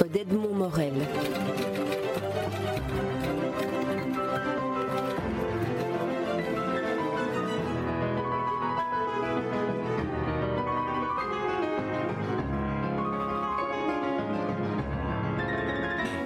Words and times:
d'Edmond 0.00 0.54
Morel. 0.54 1.01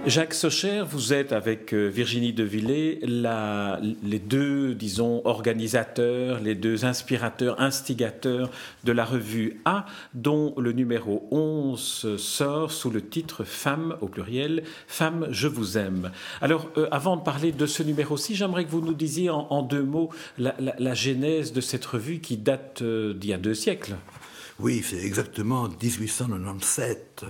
Jacques 0.06 0.34
Socher, 0.34 0.84
vous 0.88 1.12
êtes 1.12 1.32
avec 1.32 1.74
euh, 1.74 1.88
Virginie 1.88 2.32
Devillé 2.32 3.00
la, 3.02 3.80
les 4.04 4.20
deux, 4.20 4.72
disons, 4.72 5.20
organisateurs, 5.24 6.38
les 6.38 6.54
deux 6.54 6.84
inspirateurs, 6.84 7.60
instigateurs 7.60 8.52
de 8.84 8.92
la 8.92 9.04
revue 9.04 9.60
A, 9.64 9.84
dont 10.14 10.54
le 10.58 10.70
numéro 10.70 11.26
11 11.32 12.18
sort 12.18 12.70
sous 12.70 12.90
le 12.90 13.04
titre 13.04 13.42
Femmes 13.42 13.96
au 14.00 14.06
pluriel, 14.06 14.62
Femmes, 14.86 15.26
je 15.32 15.48
vous 15.48 15.76
aime. 15.76 16.12
Alors, 16.40 16.70
euh, 16.76 16.86
avant 16.92 17.16
de 17.16 17.22
parler 17.22 17.50
de 17.50 17.66
ce 17.66 17.82
numéro-ci, 17.82 18.36
j'aimerais 18.36 18.64
que 18.64 18.70
vous 18.70 18.82
nous 18.82 18.94
disiez 18.94 19.28
en, 19.28 19.62
deux 19.62 19.82
mots 19.82 20.10
la, 20.38 20.94
genèse 20.94 21.52
de 21.52 21.60
cette 21.60 21.84
revue 21.84 22.20
qui 22.20 22.36
date 22.36 22.80
euh, 22.82 23.12
d'il 23.12 23.30
y 23.30 23.32
a 23.32 23.38
deux 23.38 23.54
siècles. 23.54 23.96
Oui, 24.60 24.84
c'est 24.84 25.04
exactement 25.04 25.68
1897. 25.68 27.24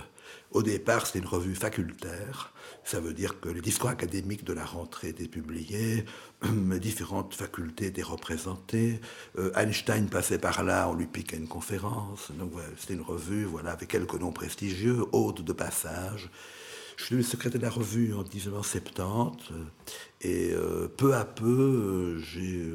Au 0.51 0.61
départ, 0.61 1.07
c'était 1.07 1.19
une 1.19 1.25
revue 1.25 1.55
facultaire 1.55 2.53
ça 2.87 3.01
veut 3.01 3.13
dire 3.13 3.41
que 3.41 3.49
les 3.49 3.59
discours 3.59 3.89
académiques 3.89 4.45
de 4.45 4.53
la 4.53 4.63
rentrée 4.63 5.09
étaient 5.09 5.27
publiés, 5.27 6.05
différentes 6.79 7.33
facultés 7.33 7.87
étaient 7.87 8.01
représentées. 8.01 9.01
Euh, 9.37 9.51
Einstein 9.55 10.07
passait 10.07 10.37
par 10.37 10.63
là, 10.63 10.87
on 10.87 10.93
lui 10.93 11.05
piquait 11.05 11.35
une 11.35 11.49
conférence. 11.49 12.31
Donc 12.31 12.53
c'était 12.77 12.93
une 12.93 13.01
revue 13.01 13.43
voilà, 13.43 13.71
avec 13.71 13.89
quelques 13.89 14.13
noms 14.13 14.31
prestigieux, 14.31 15.03
hôtes 15.11 15.41
de 15.41 15.51
passage. 15.51 16.29
Je 16.95 17.03
suis 17.03 17.15
devenu 17.15 17.27
secrétaire 17.27 17.59
de 17.59 17.65
la 17.65 17.71
revue 17.71 18.13
en 18.13 18.23
1970 18.23 19.49
et 20.21 20.51
euh, 20.53 20.87
peu 20.87 21.13
à 21.13 21.25
peu, 21.25 21.45
euh, 21.45 22.19
j'ai 22.19 22.71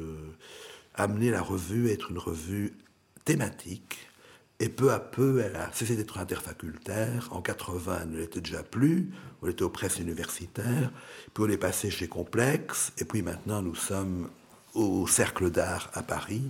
amené 0.93 1.31
la 1.31 1.41
revue 1.41 1.89
à 1.89 1.93
être 1.93 2.11
une 2.11 2.19
revue 2.19 2.77
thématique 3.25 3.97
et 4.63 4.69
peu 4.69 4.93
à 4.93 4.99
peu, 5.01 5.41
elle 5.41 5.57
a 5.57 5.69
cessé 5.73 5.97
d'être 5.97 6.17
interfacultaire. 6.17 7.27
En 7.31 7.41
80, 7.41 7.99
elle 8.03 8.09
ne 8.11 8.17
l'était 8.19 8.39
déjà 8.39 8.63
plus. 8.63 9.11
On 9.41 9.49
était 9.49 9.63
aux 9.63 9.69
presses 9.69 9.99
universitaires. 9.99 10.89
Puis 11.33 11.43
on 11.43 11.49
est 11.49 11.57
passé 11.57 11.91
chez 11.91 12.07
Complexe. 12.07 12.93
Et 12.97 13.03
puis 13.03 13.23
maintenant, 13.23 13.61
nous 13.61 13.75
sommes 13.75 14.29
au 14.73 15.05
Cercle 15.05 15.51
d'Art 15.51 15.91
à 15.93 16.01
Paris, 16.01 16.49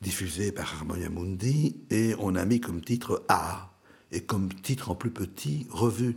diffusé 0.00 0.50
par 0.50 0.72
Harmonia 0.72 1.10
Mundi. 1.10 1.76
Et 1.90 2.14
on 2.20 2.36
a 2.36 2.46
mis 2.46 2.58
comme 2.58 2.80
titre 2.80 3.22
A. 3.28 3.68
Et 4.12 4.22
comme 4.22 4.48
titre 4.54 4.90
en 4.90 4.94
plus 4.94 5.10
petit, 5.10 5.66
Revue 5.68 6.16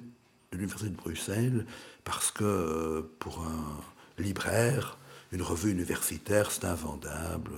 de 0.54 0.58
l'Université 0.58 0.90
de 0.90 0.96
Bruxelles. 0.96 1.66
Parce 2.06 2.32
que 2.32 2.46
euh, 2.46 3.02
pour 3.20 3.42
un 3.42 4.24
libraire, 4.24 4.98
une 5.34 5.42
revue 5.42 5.72
universitaire, 5.72 6.52
c'est 6.52 6.66
invendable, 6.66 7.52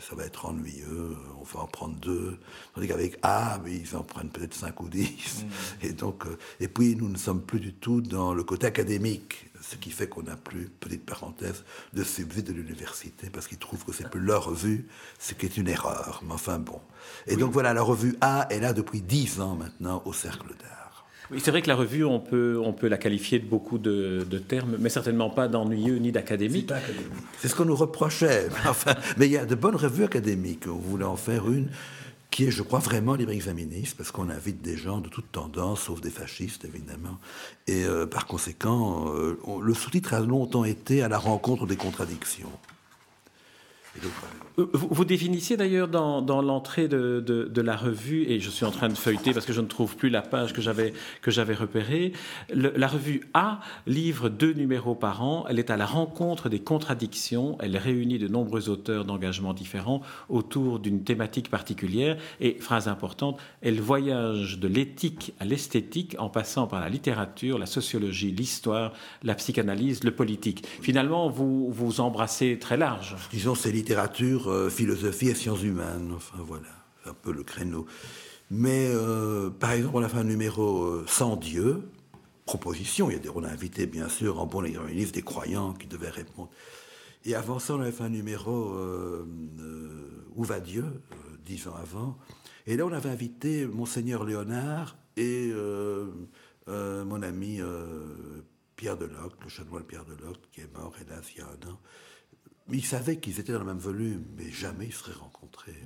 ça 0.00 0.16
va 0.16 0.24
être 0.24 0.46
ennuyeux, 0.46 1.16
on 1.40 1.44
va 1.44 1.60
en 1.60 1.66
prendre 1.68 1.94
deux. 1.94 2.36
Tandis 2.74 2.88
qu'avec 2.88 3.18
A, 3.22 3.60
ils 3.68 3.96
en 3.96 4.02
prennent 4.02 4.30
peut-être 4.30 4.52
cinq 4.52 4.80
ou 4.80 4.88
dix. 4.88 5.44
Mmh. 5.44 5.86
Et, 5.86 5.92
donc, 5.92 6.26
euh, 6.26 6.36
et 6.58 6.66
puis, 6.66 6.96
nous 6.96 7.08
ne 7.08 7.16
sommes 7.16 7.40
plus 7.40 7.60
du 7.60 7.72
tout 7.72 8.00
dans 8.00 8.34
le 8.34 8.42
côté 8.42 8.66
académique, 8.66 9.48
ce 9.60 9.76
qui 9.76 9.92
fait 9.92 10.08
qu'on 10.08 10.24
n'a 10.24 10.36
plus, 10.36 10.68
petite 10.80 11.06
parenthèse, 11.06 11.62
de 11.92 12.02
subside 12.02 12.46
de 12.46 12.52
l'université, 12.52 13.30
parce 13.30 13.46
qu'ils 13.46 13.58
trouvent 13.58 13.84
que 13.84 13.92
c'est 13.92 14.10
plus 14.10 14.20
leur 14.20 14.46
revue, 14.46 14.88
ce 15.20 15.34
qui 15.34 15.46
est 15.46 15.56
une 15.56 15.68
erreur. 15.68 16.22
Mais 16.26 16.32
enfin 16.32 16.58
bon. 16.58 16.80
Et 17.28 17.36
donc 17.36 17.52
voilà, 17.52 17.72
la 17.72 17.82
revue 17.82 18.16
A 18.20 18.48
est 18.50 18.58
là 18.58 18.72
depuis 18.72 19.02
dix 19.02 19.40
ans 19.40 19.54
maintenant 19.54 20.02
au 20.04 20.12
Cercle 20.12 20.48
d'Art. 20.58 20.79
C'est 21.38 21.50
vrai 21.50 21.62
que 21.62 21.68
la 21.68 21.76
revue, 21.76 22.04
on 22.04 22.18
peut, 22.18 22.60
on 22.62 22.72
peut 22.72 22.88
la 22.88 22.98
qualifier 22.98 23.38
de 23.38 23.46
beaucoup 23.46 23.78
de, 23.78 24.24
termes, 24.48 24.76
mais 24.78 24.88
certainement 24.88 25.30
pas 25.30 25.48
d'ennuyeux 25.48 25.96
ni 25.96 26.12
d'académique. 26.12 26.72
C'est 27.38 27.48
ce 27.48 27.54
qu'on 27.54 27.64
nous 27.64 27.76
reprochait. 27.76 28.48
Enfin, 28.66 28.94
mais 29.16 29.26
il 29.26 29.32
y 29.32 29.36
a 29.36 29.46
de 29.46 29.54
bonnes 29.54 29.76
revues 29.76 30.04
académiques. 30.04 30.64
On 30.66 30.78
voulait 30.78 31.04
en 31.04 31.16
faire 31.16 31.50
une 31.50 31.68
qui 32.30 32.44
est, 32.44 32.50
je 32.50 32.62
crois, 32.62 32.78
vraiment 32.78 33.14
libre 33.14 33.32
exaministe, 33.32 33.96
parce 33.96 34.12
qu'on 34.12 34.30
invite 34.30 34.62
des 34.62 34.76
gens 34.76 35.00
de 35.00 35.08
toutes 35.08 35.32
tendances, 35.32 35.82
sauf 35.82 36.00
des 36.00 36.10
fascistes, 36.10 36.64
évidemment. 36.64 37.18
Et 37.66 37.84
euh, 37.84 38.06
par 38.06 38.26
conséquent, 38.26 39.12
euh, 39.14 39.36
le 39.60 39.74
sous-titre 39.74 40.14
a 40.14 40.20
longtemps 40.20 40.64
été 40.64 41.02
à 41.02 41.08
la 41.08 41.18
rencontre 41.18 41.66
des 41.66 41.76
contradictions. 41.76 42.52
Euh, 44.58 44.66
vous, 44.72 45.04
définissiez 45.04 45.56
d'ailleurs 45.56 45.88
dans, 45.88 46.42
l'entrée 46.42 46.88
de, 46.88 47.60
la 47.60 47.76
revue, 47.76 48.24
et 48.28 48.40
je 48.40 48.50
suis 48.50 48.64
en 48.64 48.70
train 48.70 48.88
de 48.88 48.94
feuilleter 48.94 49.32
parce 49.32 49.46
que 49.46 49.52
je 49.52 49.60
ne 49.60 49.66
trouve 49.66 49.96
plus 49.96 50.10
la 50.10 50.22
page 50.22 50.52
que 50.52 50.60
j'avais, 50.60 50.92
que 51.22 51.30
j'avais 51.30 51.54
repérée, 51.54 52.12
la 52.52 52.86
revue 52.86 53.22
A 53.34 53.60
livre 53.86 54.28
deux 54.28 54.52
numéros 54.52 54.94
par 54.94 55.22
an, 55.22 55.44
elle 55.48 55.58
est 55.58 55.70
à 55.70 55.76
la 55.76 55.86
rencontre 55.86 56.48
des 56.48 56.60
contradictions, 56.60 57.58
elle 57.60 57.76
réunit 57.76 58.18
de 58.18 58.28
nombreux 58.28 58.68
auteurs 58.68 59.04
d'engagement 59.04 59.52
différents 59.52 60.02
autour 60.28 60.78
d'une 60.78 61.02
thématique 61.02 61.50
particulière, 61.50 62.16
et 62.40 62.56
phrase 62.60 62.88
importante, 62.88 63.40
elle 63.62 63.80
voyage 63.80 64.58
de 64.58 64.68
l'éthique 64.68 65.34
à 65.40 65.44
l'esthétique 65.44 66.16
en 66.18 66.28
passant 66.28 66.66
par 66.66 66.80
la 66.80 66.88
littérature, 66.88 67.58
la 67.58 67.66
sociologie, 67.66 68.30
l'histoire, 68.30 68.92
la 69.22 69.34
psychanalyse, 69.34 70.04
le 70.04 70.12
politique. 70.12 70.64
Finalement, 70.80 71.28
vous, 71.28 71.70
vous 71.70 72.00
embrassez 72.00 72.58
très 72.58 72.76
large. 72.76 73.16
Disons, 73.32 73.54
c'est 73.54 73.72
littérature, 73.80 74.48
euh, 74.48 74.68
philosophie 74.68 75.28
et 75.28 75.34
sciences 75.34 75.62
humaines. 75.62 76.12
Enfin 76.14 76.38
voilà, 76.46 76.68
un 77.06 77.14
peu 77.14 77.32
le 77.32 77.42
créneau. 77.42 77.86
Mais 78.50 78.90
euh, 78.90 79.48
par 79.48 79.72
exemple, 79.72 79.96
on 79.96 80.02
a 80.02 80.08
fait 80.08 80.18
un 80.18 80.24
numéro 80.24 80.82
euh, 80.82 81.04
sans 81.06 81.36
Dieu, 81.36 81.88
proposition. 82.44 83.08
Il 83.10 83.14
y 83.14 83.16
a 83.16 83.20
des, 83.20 83.30
on 83.30 83.42
a 83.42 83.48
invité 83.48 83.86
bien 83.86 84.08
sûr 84.08 84.38
en 84.40 84.46
bon 84.46 84.60
livre 84.60 85.12
des 85.12 85.22
croyants 85.22 85.72
qui 85.72 85.86
devaient 85.86 86.10
répondre. 86.10 86.50
Et 87.24 87.34
avant 87.34 87.58
ça, 87.58 87.74
on 87.74 87.80
avait 87.80 87.92
fait 87.92 88.04
un 88.04 88.10
numéro 88.10 88.74
Où 90.36 90.44
va 90.44 90.58
Dieu, 90.58 90.84
dix 91.44 91.68
ans 91.68 91.74
avant. 91.74 92.16
Et 92.66 92.76
là, 92.78 92.86
on 92.86 92.92
avait 92.92 93.10
invité 93.10 93.66
Monseigneur 93.66 94.24
Léonard 94.24 94.96
et 95.18 95.52
mon 96.66 97.22
ami 97.22 97.60
Pierre 98.76 98.96
Deloc, 98.96 99.34
le 99.44 99.50
chanoine 99.50 99.84
Pierre 99.84 100.06
Deloc, 100.06 100.38
qui 100.50 100.62
est 100.62 100.72
mort 100.74 100.94
hélas 100.98 101.26
il 101.34 101.40
y 101.40 101.42
a 101.42 101.46
un 101.46 101.70
an. 101.70 101.78
Ils 102.72 102.84
savaient 102.84 103.18
qu'ils 103.18 103.40
étaient 103.40 103.52
dans 103.52 103.60
le 103.60 103.64
même 103.64 103.78
volume, 103.78 104.24
mais 104.36 104.50
jamais 104.50 104.86
ils 104.86 104.92
seraient 104.92 105.18
rencontrés. 105.18 105.82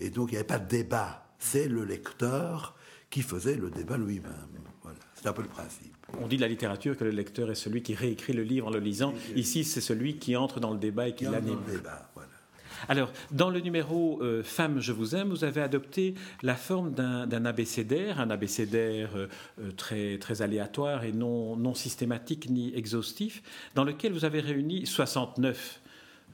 Et 0.00 0.10
donc 0.10 0.30
il 0.30 0.32
n'y 0.32 0.38
avait 0.38 0.46
pas 0.46 0.58
de 0.58 0.68
débat. 0.68 1.26
C'est 1.38 1.68
le 1.68 1.84
lecteur 1.84 2.76
qui 3.10 3.22
faisait 3.22 3.56
le 3.56 3.70
débat 3.70 3.96
lui-même. 3.96 4.32
Voilà. 4.82 4.98
C'est 5.14 5.26
un 5.28 5.32
peu 5.32 5.42
le 5.42 5.48
principe. 5.48 5.94
On 6.20 6.26
dit 6.26 6.36
de 6.36 6.40
la 6.40 6.48
littérature 6.48 6.96
que 6.96 7.04
le 7.04 7.10
lecteur 7.10 7.50
est 7.50 7.54
celui 7.54 7.82
qui 7.82 7.94
réécrit 7.94 8.32
le 8.32 8.42
livre 8.42 8.66
en 8.68 8.70
le 8.70 8.80
lisant. 8.80 9.14
Ici, 9.36 9.64
c'est 9.64 9.80
celui 9.80 10.16
qui 10.16 10.36
entre 10.36 10.60
dans 10.60 10.72
le 10.72 10.78
débat 10.78 11.08
et 11.08 11.14
qui 11.14 11.24
l'anime. 11.24 11.58
Alors, 12.88 13.12
dans 13.30 13.50
le 13.50 13.60
numéro 13.60 14.20
euh, 14.22 14.42
Femme, 14.42 14.80
je 14.80 14.92
vous 14.92 15.14
aime, 15.14 15.28
vous 15.28 15.44
avez 15.44 15.60
adopté 15.60 16.14
la 16.42 16.56
forme 16.56 16.92
d'un 16.92 17.44
abécédaire, 17.44 18.20
un 18.20 18.30
abécédaire 18.30 19.10
euh, 19.14 19.28
euh, 19.60 19.70
très, 19.72 20.18
très 20.18 20.42
aléatoire 20.42 21.04
et 21.04 21.12
non, 21.12 21.56
non 21.56 21.74
systématique 21.74 22.50
ni 22.50 22.74
exhaustif, 22.74 23.42
dans 23.74 23.84
lequel 23.84 24.12
vous 24.12 24.24
avez 24.24 24.40
réuni 24.40 24.86
69 24.86 25.81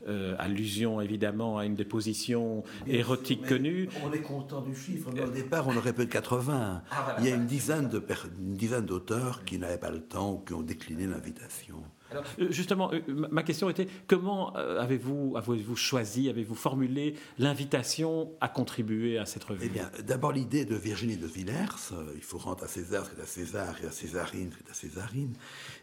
euh, 0.06 0.34
allusion 0.38 1.00
évidemment 1.00 1.58
à 1.58 1.64
une 1.64 1.74
déposition 1.74 2.62
érotique 2.86 3.46
connue. 3.46 3.88
On 4.04 4.12
est 4.12 4.22
content 4.22 4.62
du 4.62 4.74
chiffre, 4.74 5.10
mais 5.14 5.22
au 5.22 5.30
départ 5.30 5.66
on 5.68 5.76
aurait 5.76 5.92
pu 5.92 6.02
être 6.02 6.10
80. 6.10 6.82
Ah, 6.90 7.16
Il 7.18 7.26
y 7.26 7.32
a 7.32 7.34
une 7.34 7.46
dizaine, 7.46 7.88
de, 7.88 8.02
une 8.38 8.54
dizaine 8.54 8.86
d'auteurs 8.86 9.44
qui 9.44 9.58
n'avaient 9.58 9.78
pas 9.78 9.90
le 9.90 10.00
temps 10.00 10.32
ou 10.34 10.38
qui 10.38 10.54
ont 10.54 10.62
décliné 10.62 11.06
l'invitation. 11.06 11.82
Euh, 12.14 12.46
justement, 12.50 12.90
euh, 12.92 13.00
ma 13.30 13.42
question 13.42 13.68
était 13.70 13.88
comment 14.06 14.54
avez-vous 14.54 15.34
avez-vous 15.36 15.76
choisi, 15.76 16.28
avez-vous 16.28 16.54
formulé 16.54 17.14
l'invitation 17.38 18.32
à 18.40 18.48
contribuer 18.48 19.18
à 19.18 19.26
cette 19.26 19.44
revue? 19.44 19.66
Eh 19.66 19.68
bien, 19.68 19.90
d'abord 20.06 20.32
l'idée 20.32 20.64
de 20.64 20.74
Virginie 20.74 21.16
de 21.16 21.26
Villers, 21.26 21.92
il 22.14 22.22
faut 22.22 22.38
rendre 22.38 22.64
à 22.64 22.68
César 22.68 23.04
ce 23.04 23.10
qui 23.10 23.20
est 23.20 23.22
à 23.22 23.26
César 23.26 23.74
et 23.82 23.86
à 23.86 23.90
Césarine 23.90 24.50
ce 24.52 24.62
qui 24.62 24.70
à 24.70 24.74
Césarine. 24.74 25.34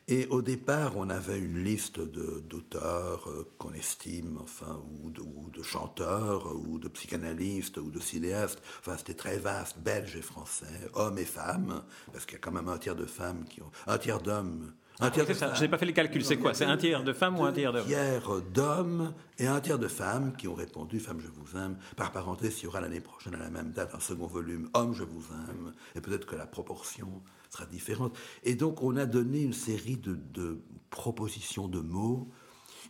Et 0.07 0.27
au 0.27 0.41
départ, 0.41 0.97
on 0.97 1.09
avait 1.09 1.39
une 1.39 1.63
liste 1.63 1.99
d'auteurs 1.99 3.27
euh, 3.27 3.51
qu'on 3.57 3.73
estime, 3.73 4.37
enfin, 4.41 4.81
ou 5.03 5.09
de, 5.09 5.21
ou 5.21 5.49
de, 5.49 5.63
chanteurs, 5.63 6.55
ou 6.55 6.77
de 6.77 6.87
psychanalystes, 6.87 7.77
ou 7.77 7.89
de 7.89 7.99
cinéastes. 7.99 8.61
Enfin, 8.79 8.97
c'était 8.97 9.15
très 9.15 9.37
vaste, 9.37 9.79
belges 9.79 10.15
et 10.15 10.21
français, 10.21 10.89
hommes 10.93 11.17
et 11.17 11.25
femmes, 11.25 11.83
parce 12.11 12.25
qu'il 12.25 12.33
y 12.33 12.37
a 12.37 12.39
quand 12.39 12.51
même 12.51 12.69
un 12.69 12.77
tiers 12.77 12.95
de 12.95 13.05
femmes 13.05 13.45
qui 13.45 13.61
ont, 13.61 13.71
un 13.87 13.97
tiers 13.97 14.21
d'hommes. 14.21 14.73
Un 14.99 15.09
tiers 15.09 15.25
Je 15.27 15.61
n'ai 15.61 15.67
pas 15.67 15.77
fait 15.77 15.85
les 15.85 15.93
calculs. 15.93 16.23
C'est 16.23 16.37
quoi? 16.37 16.53
C'est 16.53 16.65
un 16.65 16.77
tiers 16.77 17.03
de 17.03 17.13
femmes 17.13 17.37
ou 17.37 17.43
un 17.43 17.51
tiers 17.51 17.73
d'hommes? 17.73 17.83
Un 17.83 17.87
tiers 17.87 18.41
d'hommes 18.53 19.13
et 19.37 19.47
un 19.47 19.59
tiers 19.59 19.79
de 19.79 19.87
femmes 19.87 20.33
qui 20.37 20.47
ont 20.47 20.55
répondu 20.55 20.99
Femme, 20.99 21.19
je 21.19 21.27
vous 21.27 21.57
aime. 21.57 21.77
Par 21.97 22.11
parenthèse, 22.11 22.59
il 22.61 22.65
y 22.65 22.67
aura 22.67 22.79
l'année 22.79 23.01
prochaine 23.01 23.35
à 23.35 23.39
la 23.39 23.49
même 23.49 23.71
date 23.71 23.93
un 23.93 23.99
second 23.99 24.27
volume 24.27 24.69
Homme, 24.73 24.93
je 24.93 25.03
vous 25.03 25.25
aime. 25.49 25.73
Et 25.95 26.01
peut-être 26.01 26.25
que 26.25 26.35
la 26.35 26.47
proportion 26.47 27.21
différente. 27.63 28.17
Et 28.43 28.55
donc 28.55 28.83
on 28.83 28.97
a 28.97 29.05
donné 29.05 29.41
une 29.41 29.53
série 29.53 29.97
de, 29.97 30.59
propositions 30.89 31.67
de 31.67 31.79
mots 31.79 32.29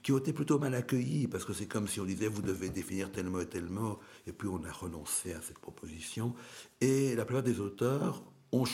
qui 0.03 0.11
ont 0.11 0.17
été 0.17 0.33
plutôt 0.33 0.59
mal 0.59 0.75
accueillis, 0.75 1.27
parce 1.27 1.45
que 1.45 1.53
c'est 1.53 1.65
comme 1.65 1.87
si 1.87 1.99
on 1.99 2.05
disait 2.05 2.27
vous 2.27 2.41
devez 2.41 2.69
définir 2.69 3.11
tel 3.11 3.25
mot 3.25 3.41
et 3.41 3.47
tel 3.47 3.65
mot, 3.65 3.99
et 4.27 4.31
puis 4.31 4.47
on 4.47 4.63
a 4.63 4.71
renoncé 4.71 5.33
à 5.33 5.41
cette 5.41 5.59
proposition. 5.59 6.35
Et 6.81 7.15
la 7.15 7.25
plupart 7.25 7.43
des 7.43 7.59
auteurs 7.59 8.23
ont 8.51 8.65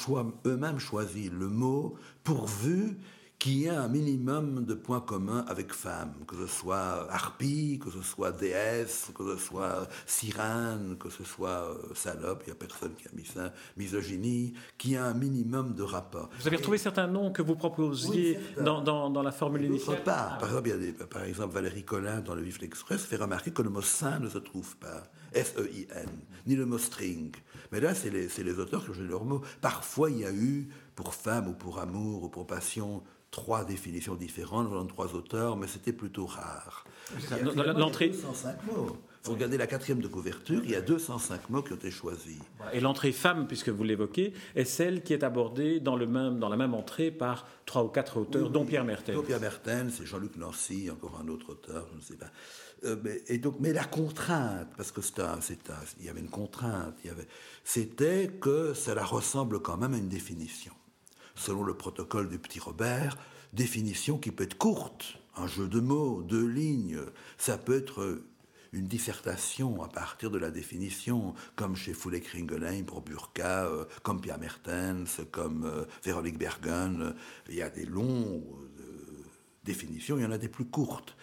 eux-mêmes 0.46 0.80
choisi 0.80 1.30
le 1.30 1.48
mot 1.48 1.96
pourvu 2.24 2.98
qu'il 3.42 3.58
y 3.58 3.66
ait 3.66 3.70
un 3.70 3.88
minimum 3.88 4.66
de 4.66 4.76
points 4.76 5.02
communs 5.02 5.44
avec 5.48 5.74
femme, 5.74 6.14
que 6.28 6.36
ce 6.36 6.46
soit 6.46 7.12
harpie, 7.12 7.80
que 7.84 7.90
ce 7.90 8.04
soit 8.04 8.32
déesse, 8.32 9.10
que 9.18 9.36
ce 9.36 9.44
soit 9.44 9.88
sirène, 10.06 10.96
que 11.00 11.10
ce 11.10 11.24
soit 11.24 11.50
euh, 11.74 11.96
salope, 11.96 12.44
il 12.46 12.50
n'y 12.50 12.52
a 12.52 12.56
personne 12.56 12.94
qui 12.94 13.08
a 13.08 13.12
mis 13.16 13.26
ça, 13.26 13.52
misogynie, 13.78 14.54
qu'il 14.78 14.92
y 14.92 14.94
ait 14.94 14.98
un 14.98 15.16
minimum 15.16 15.74
de 15.74 15.82
rapport. 15.82 16.30
Vous 16.40 16.46
avez 16.46 16.58
retrouvé 16.58 16.78
certains 16.78 17.08
noms 17.08 17.32
que 17.32 17.42
vous 17.42 17.56
proposiez 17.56 18.38
dans, 18.64 18.80
dans, 18.84 19.24
la 19.24 19.32
formule 19.32 19.66
initiale 19.66 20.04
pas. 20.04 20.38
Par 20.40 20.50
exemple, 20.50 20.70
il 20.70 20.86
y 20.86 21.02
a 21.02 21.08
par 21.08 21.24
exemple, 21.24 21.56
Valérie 21.56 21.84
Collin, 21.84 22.22
dans 22.22 22.36
le 22.36 22.44
Vif 22.44 22.62
l'Express, 22.62 23.02
fait 23.02 23.16
remarquer 23.16 23.50
que 23.50 23.64
le 23.64 23.72
mot 23.72 23.82
saint 23.82 24.20
ne 24.20 24.30
se 24.30 24.38
trouve 24.38 24.78
pas. 24.78 25.02
S-E-I-N, 25.34 26.10
ni 26.46 26.56
le 26.56 26.68
mot 26.68 26.78
string. 26.78 27.32
Mais 27.72 27.80
là, 27.80 27.96
c'est 27.96 28.10
les, 28.10 28.28
les, 28.28 28.60
auteurs 28.60 28.84
qui 28.84 28.92
ont 28.92 29.04
leurs 29.04 29.24
mots. 29.24 29.42
Parfois, 29.62 30.12
il 30.12 30.20
y 30.20 30.26
a 30.26 30.32
eu, 30.32 30.68
pour 31.02 31.16
femme 31.16 31.48
ou 31.48 31.54
pour 31.54 31.80
amour 31.80 32.24
ou 32.24 32.30
pour 32.30 32.46
passion, 32.46 33.02
trois 33.32 33.66
définitions 33.66 34.14
différentes 34.14 34.70
venant 34.70 34.84
de 34.84 34.90
trois 34.90 35.16
auteurs, 35.16 35.58
mais 35.58 35.66
c'était 35.66 35.94
plutôt 35.94 36.28
rare. 36.28 36.86
L'entrée. 37.76 38.10
205 38.10 38.58
mots. 38.68 38.98
Vous 39.24 39.34
regardez 39.34 39.58
la 39.58 39.68
quatrième 39.68 40.02
de 40.02 40.08
couverture, 40.08 40.62
il 40.64 40.72
y 40.72 40.76
a 40.76 40.82
205 40.82 41.50
mots 41.52 41.62
qui 41.62 41.74
ont 41.74 41.76
été 41.76 41.92
choisis. 41.92 42.40
Et 42.74 42.80
l'entrée 42.80 43.12
femme, 43.12 43.46
puisque 43.48 43.70
vous 43.70 43.84
l'évoquez, 43.84 44.34
est 44.56 44.66
celle 44.66 45.04
qui 45.04 45.14
est 45.14 45.24
abordée 45.24 45.80
dans, 45.80 45.96
le 45.96 46.08
même, 46.08 46.40
dans 46.40 46.50
la 46.50 46.58
même 46.58 46.74
entrée 46.74 47.12
par 47.12 47.48
trois 47.66 47.84
ou 47.84 47.88
quatre 47.88 48.18
auteurs, 48.18 48.50
dont 48.50 48.66
Pierre 48.66 48.84
Mertens. 48.84 49.16
Dont 49.16 49.22
Pierre 49.22 49.40
Mertens, 49.40 49.94
c'est 49.98 50.06
Jean-Luc 50.08 50.38
Nancy, 50.38 50.90
encore 50.92 51.20
un 51.24 51.28
autre 51.28 51.52
auteur, 51.52 51.88
je 51.92 51.98
ne 51.98 52.02
sais 52.02 52.16
pas. 52.16 52.32
Euh, 52.84 52.96
mais, 53.04 53.22
et 53.28 53.38
donc, 53.38 53.58
mais 53.60 53.74
la 53.74 53.84
contrainte, 53.84 54.68
parce 54.76 54.92
que 54.92 55.02
un, 55.22 55.40
il 56.00 56.06
y 56.06 56.10
avait 56.10 56.20
une 56.20 56.30
contrainte, 56.30 56.96
c'était 57.64 58.28
que 58.28 58.74
cela 58.74 59.06
ressemble 59.06 59.60
quand 59.60 59.78
même 59.78 59.94
à 59.94 59.98
une 59.98 60.10
définition 60.10 60.74
selon 61.42 61.64
le 61.64 61.74
protocole 61.74 62.30
du 62.30 62.38
petit 62.38 62.60
Robert, 62.60 63.18
définition 63.52 64.18
qui 64.18 64.32
peut 64.32 64.44
être 64.44 64.58
courte, 64.58 65.18
un 65.36 65.48
jeu 65.48 65.68
de 65.68 65.80
mots, 65.80 66.22
deux 66.22 66.46
lignes, 66.46 67.00
ça 67.38 67.58
peut 67.58 67.76
être 67.76 68.22
une 68.74 68.88
dissertation 68.88 69.84
à 69.84 69.90
partir 69.90 70.32
de 70.32 70.38
la 70.38 70.52
définition, 70.52 71.34
comme 71.56 71.76
chez 71.76 71.94
Foulet 71.94 72.22
Kringelheim 72.22 72.84
pour 72.84 73.02
Burka, 73.02 73.66
euh, 73.66 73.86
comme 74.04 74.22
Pierre 74.22 74.40
Mertens, 74.40 75.22
comme 75.32 75.66
euh, 75.66 75.86
Véronique 76.04 76.38
Bergen. 76.38 77.16
Il 77.50 77.56
y 77.56 77.62
a 77.62 77.70
des 77.70 77.86
longs 77.86 78.44
euh, 78.80 79.26
définitions, 79.64 80.18
il 80.18 80.24
y 80.24 80.26
en 80.26 80.32
a 80.32 80.38
des 80.38 80.48
plus 80.48 80.66
courtes. 80.66 81.18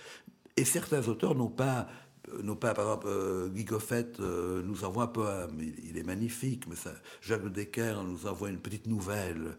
Et 0.56 0.64
certains 0.64 1.08
auteurs 1.08 1.34
n'ont 1.34 1.48
pas 1.48 1.88
euh, 2.32 2.42
non 2.42 2.56
pas, 2.56 2.74
par 2.74 2.84
exemple, 2.86 3.06
euh, 3.08 3.48
Guy 3.48 3.64
Goffet 3.64 4.06
euh, 4.20 4.62
nous 4.64 4.84
envoie 4.84 5.04
un 5.04 5.08
poème, 5.08 5.50
il, 5.60 5.96
est 5.96 6.02
magnifique, 6.02 6.64
mais 6.68 6.76
ça, 6.76 6.90
Jacques 7.20 7.46
Decker 7.48 8.02
nous 8.04 8.26
envoie 8.26 8.50
une 8.50 8.58
petite 8.58 8.86
nouvelle, 8.86 9.56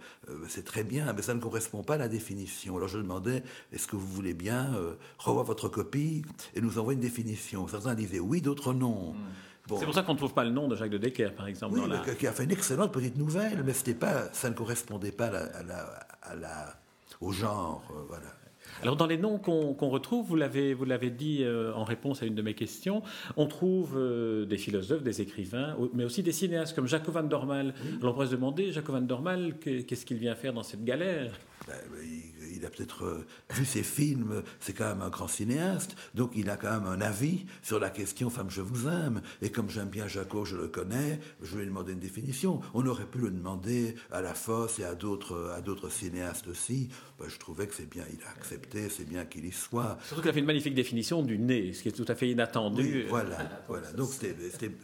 c'est 0.48 0.66
très 0.66 0.84
bien, 0.84 1.12
mais 1.14 1.22
ça 1.22 1.34
ne 1.34 1.40
correspond 1.40 1.84
pas 1.84 1.96
à 1.96 1.98
la 1.98 2.08
définition. 2.08 2.78
Alors 2.78 2.88
je 2.88 2.98
demandais, 2.98 3.44
est-ce 3.72 3.88
que 3.88 3.96
vous 3.96 4.08
voulez 4.08 4.34
bien 4.34 4.72
revoir 5.18 5.46
votre 5.46 5.70
copie 5.70 6.24
et 6.56 6.62
nous 6.62 6.78
envoyer 6.80 6.96
une 6.96 7.02
définition? 7.02 7.68
Certains 7.68 7.96
disaient 7.96 8.20
oui, 8.20 8.42
d'autres 8.42 8.74
non. 8.74 9.14
Hmm. 9.14 9.78
C'est 9.78 9.86
pour 9.86 9.94
ça 9.94 10.02
qu'on 10.02 10.14
ne 10.14 10.18
trouve 10.18 10.34
pas 10.34 10.44
le 10.44 10.50
nom 10.50 10.68
de 10.68 10.76
Jacques 10.76 10.90
de 10.90 10.98
Decker, 10.98 11.36
par 11.36 11.48
exemple. 11.48 11.80
Oui, 11.80 12.16
qui 12.18 12.26
a 12.26 12.32
fait 12.32 12.44
une 12.44 12.52
excellente 12.52 12.92
petite 12.92 13.18
nouvelle, 13.18 13.64
mais 13.64 13.94
pas, 13.94 14.32
ça 14.34 14.50
ne 14.50 14.56
correspondait 14.56 15.12
pas 15.12 15.28
à 15.28 16.36
la, 16.36 16.80
au 17.22 17.32
genre. 17.32 17.84
voilà. 18.08 18.28
Alors 18.82 18.96
dans 18.96 19.08
les 19.08 19.18
noms 19.18 19.38
qu'on 19.38 19.90
retrouve, 19.90 20.26
vous 20.26 20.36
l'avez 20.38 20.74
vous 20.74 20.86
l'avez 20.86 21.10
dit 21.10 21.44
euh, 21.44 21.74
en 21.74 21.84
réponse 21.84 22.24
à 22.24 22.26
une 22.26 22.36
de 22.36 22.42
mes 22.42 22.54
questions, 22.54 23.04
on 23.36 23.46
trouve 23.46 23.98
euh, 23.98 24.46
des 24.46 24.58
philosophes, 24.58 25.04
des 25.04 25.22
écrivains, 25.22 25.76
mais 25.94 26.06
aussi 26.06 26.24
des 26.24 26.32
cinéastes 26.32 26.76
comme 26.76 26.88
Jacob 26.88 27.14
van 27.14 27.24
Dormal. 27.24 27.74
Alors 28.00 28.12
on 28.12 28.14
pourrait 28.14 28.28
se 28.28 28.32
demander, 28.32 28.72
Jacob 28.72 28.96
van 28.96 29.02
Dormal, 29.02 29.56
qu'est-ce 29.60 30.06
qu'il 30.06 30.18
vient 30.18 30.36
faire 30.36 30.54
dans 30.54 30.64
cette 30.64 30.86
galère? 30.86 31.34
Il 32.54 32.66
a 32.66 32.70
peut-être 32.70 33.06
euh, 33.06 33.26
vu 33.52 33.66
ses 33.66 33.84
films, 33.84 34.44
c'est 34.60 34.74
quand 34.74 34.88
même 34.88 35.02
un 35.02 35.10
grand 35.10 35.28
cinéaste, 35.28 35.96
donc 36.14 36.32
il 36.36 36.50
a 36.50 36.58
quand 36.58 36.72
même 36.72 36.88
un 36.88 37.02
avis 37.02 37.46
sur 37.62 37.80
la 37.80 37.90
question 37.90 38.30
Femme, 38.30 38.50
je 38.50 38.62
vous 38.62 38.88
aime. 38.88 39.22
Et 39.42 39.50
comme 39.50 39.70
j'aime 39.70 39.90
bien 39.90 40.08
Jaco, 40.08 40.46
je 40.46 40.56
le 40.56 40.68
connais, 40.68 41.20
je 41.42 41.58
lui 41.58 41.66
demander 41.66 41.94
une 41.94 42.00
définition. 42.00 42.62
On 42.74 42.86
aurait 42.86 43.06
pu 43.06 43.20
le 43.20 43.32
demander 43.32 43.96
à 44.12 44.22
La 44.22 44.34
Fosse 44.34 44.80
et 44.80 44.84
à 44.84 44.96
d'autres, 44.96 45.54
à 45.56 45.62
d'autres 45.62 45.90
cinéastes 45.90 46.48
aussi. 46.48 46.90
Ben, 47.20 47.28
je 47.30 47.38
trouvais 47.38 47.68
que 47.68 47.76
c'est 47.76 47.90
bien, 47.90 48.04
il 48.12 48.24
a 48.24 48.30
accepté, 48.30 48.90
c'est 48.90 49.08
bien 49.08 49.26
qu'il 49.26 49.46
y 49.46 49.52
soit. 49.52 49.98
Surtout 50.06 50.22
qu'il 50.22 50.30
a 50.30 50.34
fait 50.34 50.40
une 50.40 50.46
magnifique 50.46 50.76
définition 50.76 51.24
du 51.24 51.38
nez, 51.38 51.74
ce 51.74 51.84
qui 51.84 51.90
est 51.90 51.94
tout 51.94 52.06
à 52.08 52.16
fait 52.16 52.30
inattendu. 52.30 53.06
voilà, 53.10 53.64
voilà. 53.68 53.92
Donc 53.94 54.10
c'était, 54.12 54.36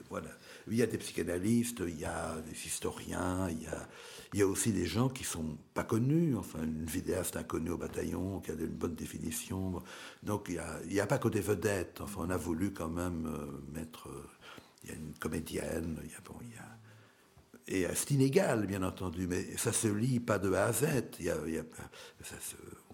voilà. 0.09 0.29
Il 0.67 0.75
y 0.75 0.81
a 0.81 0.87
des 0.87 0.97
psychanalystes, 0.97 1.83
il 1.87 1.99
y 1.99 2.05
a 2.05 2.35
des 2.41 2.67
historiens, 2.67 3.47
il 3.49 3.63
y 3.63 3.67
a 3.67 3.87
il 4.35 4.39
y 4.39 4.41
a 4.41 4.47
aussi 4.47 4.73
des 4.73 4.85
gens 4.85 5.07
qui 5.07 5.23
sont 5.23 5.57
pas 5.75 5.83
connus, 5.83 6.35
enfin 6.37 6.63
une 6.63 6.85
vidéaste 6.85 7.35
inconnue 7.35 7.71
au 7.71 7.77
bataillon 7.77 8.39
qui 8.39 8.49
a 8.49 8.53
une 8.53 8.67
bonne 8.67 8.95
définition. 8.95 9.83
Donc 10.23 10.47
il 10.49 10.61
n'y 10.89 10.99
a, 10.99 11.03
a, 11.03 11.07
pas 11.07 11.19
que 11.19 11.27
des 11.27 11.41
vedettes. 11.41 11.99
Enfin, 12.01 12.21
on 12.25 12.29
a 12.29 12.37
voulu 12.37 12.71
quand 12.71 12.89
même 12.89 13.27
euh, 13.27 13.77
mettre. 13.77 14.07
Euh, 14.07 14.29
il 14.83 14.91
y 14.91 14.93
a 14.93 14.95
une 14.95 15.13
comédienne, 15.19 15.99
il 16.03 16.11
y 16.11 16.15
a, 16.15 16.19
bon, 16.23 16.35
il 16.41 16.49
y 16.49 16.57
a 16.57 16.77
et 17.67 17.87
c'est 17.95 18.11
inégal, 18.11 18.67
bien 18.67 18.83
entendu, 18.83 19.25
mais 19.25 19.57
ça 19.57 19.73
se 19.73 19.87
lit 19.87 20.19
pas 20.19 20.37
de 20.37 20.53
A 20.53 20.65
à 20.65 20.71
Z. 20.71 20.85
Y 21.19 21.29
a, 21.29 21.63
ça 22.23 22.35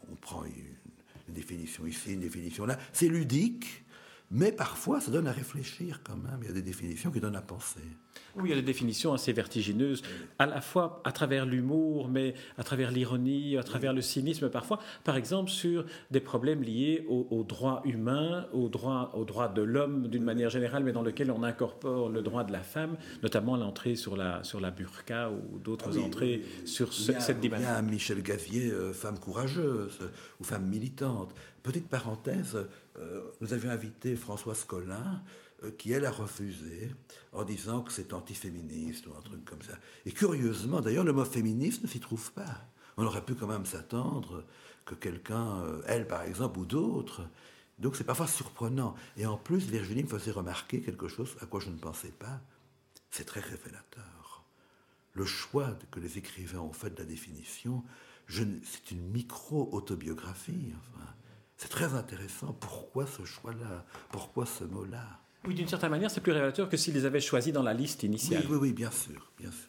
on 0.09 0.15
prend 0.15 0.45
une, 0.45 0.53
une, 1.27 1.33
définition 1.33 1.85
ici, 1.85 2.13
une 2.13 2.21
définition 2.21 2.65
là. 2.65 2.79
C'est 2.93 3.09
ludique, 3.09 3.83
mais 4.31 4.53
parfois 4.53 5.01
ça 5.01 5.11
donne 5.11 5.27
à 5.27 5.33
réfléchir 5.33 5.99
quand 6.05 6.15
même. 6.15 6.39
Il 6.41 6.47
y 6.47 6.49
a 6.49 6.53
des 6.53 6.61
définitions 6.61 7.11
qui 7.11 7.19
donnent 7.19 7.35
à 7.35 7.41
penser. 7.41 7.81
Oui, 8.35 8.43
il 8.45 8.49
y 8.49 8.53
a 8.53 8.55
des 8.55 8.61
définitions 8.61 9.13
assez 9.13 9.33
vertigineuses, 9.33 10.03
à 10.39 10.45
la 10.45 10.61
fois 10.61 11.01
à 11.03 11.11
travers 11.11 11.45
l'humour, 11.45 12.07
mais 12.07 12.33
à 12.57 12.63
travers 12.63 12.91
l'ironie, 12.91 13.57
à 13.57 13.63
travers 13.63 13.93
le 13.93 14.01
cynisme 14.01 14.49
parfois. 14.49 14.79
Par 15.03 15.17
exemple, 15.17 15.49
sur 15.49 15.85
des 16.11 16.21
problèmes 16.21 16.63
liés 16.63 17.05
aux, 17.09 17.43
droits 17.43 17.81
humains, 17.83 18.47
aux 18.53 18.69
droits, 18.69 19.11
aux 19.15 19.25
droits 19.25 19.49
de 19.49 19.61
l'homme 19.61 20.07
d'une 20.07 20.23
manière 20.23 20.49
générale, 20.49 20.83
mais 20.83 20.93
dans 20.93 21.01
lequel 21.01 21.29
on 21.31 21.43
incorpore 21.43 22.09
le 22.09 22.21
droit 22.21 22.43
de 22.43 22.53
la 22.53 22.61
femme, 22.61 22.95
notamment 23.21 23.57
l'entrée 23.57 23.95
sur 23.95 24.15
la, 24.15 24.43
sur 24.43 24.61
la 24.61 24.71
burqa 24.71 25.29
ou 25.29 25.59
d'autres 25.59 25.99
ah 25.99 26.05
entrées 26.05 26.41
sur 26.65 26.93
cette 26.93 27.39
dimension. 27.39 27.67
Il 27.67 27.73
y 27.73 27.75
a 27.75 27.81
Michel 27.81 28.21
Gavier, 28.23 28.71
euh, 28.71 28.93
femme 28.93 29.19
courageuse 29.19 29.99
ou 30.39 30.43
femme 30.43 30.67
militante. 30.67 31.33
Petite 31.63 31.89
parenthèse, 31.89 32.57
euh, 32.99 33.21
nous 33.41 33.53
avions 33.53 33.69
invité 33.69 34.15
Françoise 34.15 34.63
Collin 34.63 34.95
euh, 34.95 35.40
qui 35.77 35.91
elle 35.91 36.05
a 36.05 36.11
refusé 36.11 36.91
en 37.33 37.43
disant 37.43 37.81
que 37.81 37.91
c'est 37.91 38.13
antiféministe 38.13 39.07
ou 39.07 39.13
un 39.17 39.21
truc 39.21 39.45
comme 39.45 39.61
ça. 39.61 39.73
Et 40.05 40.11
curieusement, 40.11 40.81
d'ailleurs, 40.81 41.03
le 41.03 41.13
mot 41.13 41.25
féministe 41.25 41.83
ne 41.83 41.87
s'y 41.87 41.99
trouve 41.99 42.31
pas. 42.31 42.67
On 42.97 43.05
aurait 43.05 43.23
pu 43.23 43.35
quand 43.35 43.47
même 43.47 43.65
s'attendre 43.65 44.43
que 44.85 44.95
quelqu'un, 44.95 45.61
euh, 45.61 45.81
elle 45.87 46.07
par 46.07 46.23
exemple, 46.23 46.59
ou 46.59 46.65
d'autres. 46.65 47.21
Donc 47.79 47.95
c'est 47.95 48.03
parfois 48.03 48.27
surprenant. 48.27 48.95
Et 49.17 49.25
en 49.25 49.37
plus, 49.37 49.65
Virginie 49.65 50.03
me 50.03 50.09
faisait 50.09 50.31
remarquer 50.31 50.81
quelque 50.81 51.07
chose 51.07 51.35
à 51.41 51.45
quoi 51.45 51.59
je 51.59 51.69
ne 51.69 51.77
pensais 51.77 52.11
pas. 52.11 52.41
C'est 53.09 53.25
très 53.25 53.39
révélateur. 53.39 54.43
Le 55.13 55.25
choix 55.25 55.77
que 55.91 55.99
les 55.99 56.17
écrivains 56.17 56.59
ont 56.59 56.73
fait 56.73 56.89
de 56.89 56.99
la 56.99 57.05
définition, 57.05 57.83
c'est 58.29 58.91
une 58.91 59.09
micro-autobiographie. 59.11 60.73
Enfin. 60.77 61.11
C'est 61.57 61.69
très 61.69 61.93
intéressant. 61.93 62.53
Pourquoi 62.53 63.05
ce 63.05 63.23
choix-là? 63.23 63.85
Pourquoi 64.09 64.47
ce 64.47 64.63
mot-là? 64.63 65.20
Oui, 65.47 65.55
d'une 65.55 65.67
certaine 65.67 65.89
manière, 65.89 66.11
c'est 66.11 66.21
plus 66.21 66.31
révélateur 66.31 66.69
que 66.69 66.77
s'ils 66.77 66.93
les 66.93 67.05
avaient 67.05 67.19
choisis 67.19 67.51
dans 67.51 67.63
la 67.63 67.73
liste 67.73 68.03
initiale. 68.03 68.43
Oui, 68.49 68.55
oui, 68.55 68.57
oui, 68.61 68.73
bien 68.73 68.91
sûr, 68.91 69.31
bien 69.39 69.51
sûr. 69.51 69.67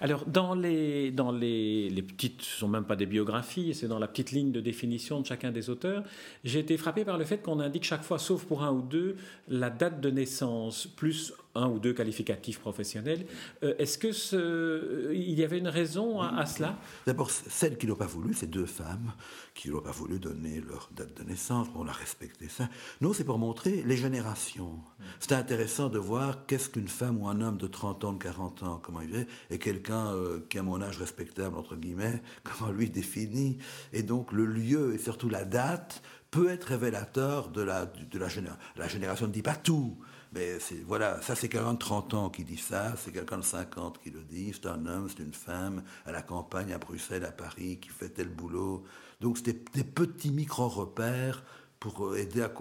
Alors, 0.00 0.24
dans 0.24 0.54
les, 0.54 1.10
dans 1.10 1.32
les, 1.32 1.90
les 1.90 2.02
petites, 2.02 2.42
ce 2.42 2.54
ne 2.54 2.58
sont 2.60 2.68
même 2.68 2.84
pas 2.84 2.94
des 2.94 3.06
biographies, 3.06 3.74
c'est 3.74 3.88
dans 3.88 3.98
la 3.98 4.06
petite 4.06 4.30
ligne 4.30 4.52
de 4.52 4.60
définition 4.60 5.20
de 5.20 5.26
chacun 5.26 5.50
des 5.50 5.68
auteurs, 5.68 6.04
j'ai 6.44 6.60
été 6.60 6.76
frappé 6.76 7.04
par 7.04 7.18
le 7.18 7.24
fait 7.24 7.38
qu'on 7.38 7.58
indique 7.58 7.84
chaque 7.84 8.04
fois, 8.04 8.18
sauf 8.18 8.44
pour 8.44 8.62
un 8.62 8.70
ou 8.70 8.82
deux, 8.82 9.16
la 9.48 9.68
date 9.68 10.00
de 10.00 10.10
naissance, 10.10 10.86
plus 10.86 11.32
un 11.54 11.68
ou 11.68 11.78
deux 11.78 11.92
qualificatifs 11.92 12.60
professionnels. 12.60 13.26
Euh, 13.62 13.74
est-ce 13.78 13.98
que 13.98 14.12
ce, 14.12 15.12
il 15.12 15.38
y 15.38 15.44
avait 15.44 15.58
une 15.58 15.68
raison 15.68 16.20
à, 16.20 16.46
cela? 16.46 16.78
D'abord, 17.06 17.30
celles 17.30 17.76
qui 17.76 17.86
n'ont 17.86 17.96
pas 17.96 18.06
voulu, 18.06 18.34
ces 18.34 18.46
deux 18.46 18.66
femmes 18.66 19.12
qui 19.54 19.70
n'ont 19.70 19.80
pas 19.80 19.90
voulu 19.90 20.18
donner 20.18 20.60
leur 20.60 20.90
date 20.94 21.16
de 21.18 21.24
naissance, 21.24 21.68
on 21.74 21.86
a 21.88 21.92
respecté 21.92 22.48
ça. 22.48 22.68
Non, 23.00 23.12
c'est 23.12 23.24
pour 23.24 23.38
montrer 23.38 23.82
les 23.84 23.96
générations. 23.96 24.78
C'était 25.18 25.34
intéressant 25.34 25.88
de 25.88 25.98
voir 25.98 26.46
qu'est-ce 26.46 26.70
qu'une 26.70 26.88
femme 26.88 27.20
ou 27.20 27.28
un 27.28 27.40
homme 27.40 27.56
de 27.56 27.66
30 27.66 28.04
ans, 28.04 28.12
de 28.12 28.22
40 28.22 28.62
ans, 28.62 28.80
comment 28.82 29.00
il 29.00 29.14
est, 29.16 29.26
et 29.50 29.58
quelqu'un 29.58 30.14
euh, 30.14 30.40
qui 30.48 30.58
a 30.58 30.62
mon 30.62 30.80
âge 30.80 30.98
respectable, 30.98 31.56
entre 31.56 31.76
guillemets, 31.76 32.22
comment 32.44 32.70
lui 32.70 32.90
définit. 32.90 33.58
Et 33.92 34.02
donc 34.02 34.32
le 34.32 34.46
lieu 34.46 34.94
et 34.94 34.98
surtout 34.98 35.28
la 35.28 35.44
date 35.44 36.02
peut 36.30 36.48
être 36.48 36.64
révélateur 36.64 37.48
de 37.48 37.60
la, 37.60 37.86
de 37.86 38.18
la, 38.18 38.28
la 38.76 38.88
génération 38.88 39.26
ne 39.26 39.32
dit 39.32 39.42
pas 39.42 39.56
tout, 39.56 39.98
mais 40.32 40.58
voilà, 40.86 41.20
ça 41.22 41.34
c'est 41.34 41.48
quelqu'un 41.48 41.74
de 41.74 41.78
30 41.78 42.14
ans 42.14 42.30
qui 42.30 42.44
dit 42.44 42.56
ça, 42.56 42.94
c'est 42.96 43.12
quelqu'un 43.12 43.38
de 43.38 43.44
50 43.44 43.98
qui 44.00 44.10
le 44.10 44.20
dit, 44.20 44.52
c'est 44.54 44.66
un 44.66 44.86
homme, 44.86 45.08
c'est 45.08 45.22
une 45.22 45.34
femme, 45.34 45.82
à 46.06 46.12
la 46.12 46.22
campagne, 46.22 46.72
à 46.72 46.78
Bruxelles, 46.78 47.24
à 47.24 47.32
Paris, 47.32 47.78
qui 47.80 47.88
fait 47.88 48.10
tel 48.10 48.28
boulot. 48.28 48.84
Donc 49.20 49.38
c'était 49.38 49.58
des 49.74 49.84
petits 49.84 50.30
micro-repères 50.30 51.42
pour 51.80 52.16
aider 52.16 52.42
à, 52.42 52.52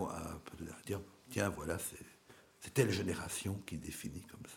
dire, 0.85 1.01
tiens, 1.29 1.49
voilà, 1.49 1.77
c'est 2.59 2.73
telle 2.73 2.89
génération 2.89 3.61
qui 3.65 3.77
définit 3.77 4.21
comme 4.21 4.45
ça. 4.47 4.55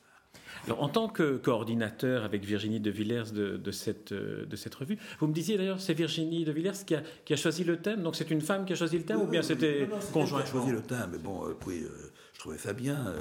Alors, 0.66 0.82
en 0.82 0.88
tant 0.88 1.08
que 1.08 1.38
coordinateur 1.38 2.24
avec 2.24 2.44
Virginie 2.44 2.78
de 2.78 2.90
Villers 2.90 3.32
de, 3.32 3.70
cette, 3.70 4.12
de 4.12 4.56
cette 4.56 4.74
revue, 4.74 4.98
vous 5.18 5.26
me 5.26 5.32
disiez 5.32 5.56
d'ailleurs, 5.56 5.80
c'est 5.80 5.94
Virginie 5.94 6.44
de 6.44 6.52
Villers 6.52 6.84
qui 6.86 6.94
a, 6.94 7.02
qui 7.24 7.32
a, 7.32 7.36
choisi 7.36 7.64
le 7.64 7.78
thème, 7.78 8.02
donc 8.02 8.16
c'est 8.16 8.30
une 8.30 8.40
femme 8.40 8.64
qui 8.64 8.72
a 8.72 8.76
choisi 8.76 8.98
le 8.98 9.04
thème 9.04 9.20
ou 9.20 9.26
bien 9.26 9.42
c'était 9.42 9.88
conjoint 10.12 10.42
qui 10.42 10.48
a 10.48 10.50
choisi 10.50 10.72
le 10.72 10.82
thème, 10.82 11.10
mais 11.12 11.18
bon, 11.18 11.44
oui, 11.66 11.84
je 11.84 12.21
trouvais 12.42 12.58
ça 12.58 12.72
bien. 12.72 13.14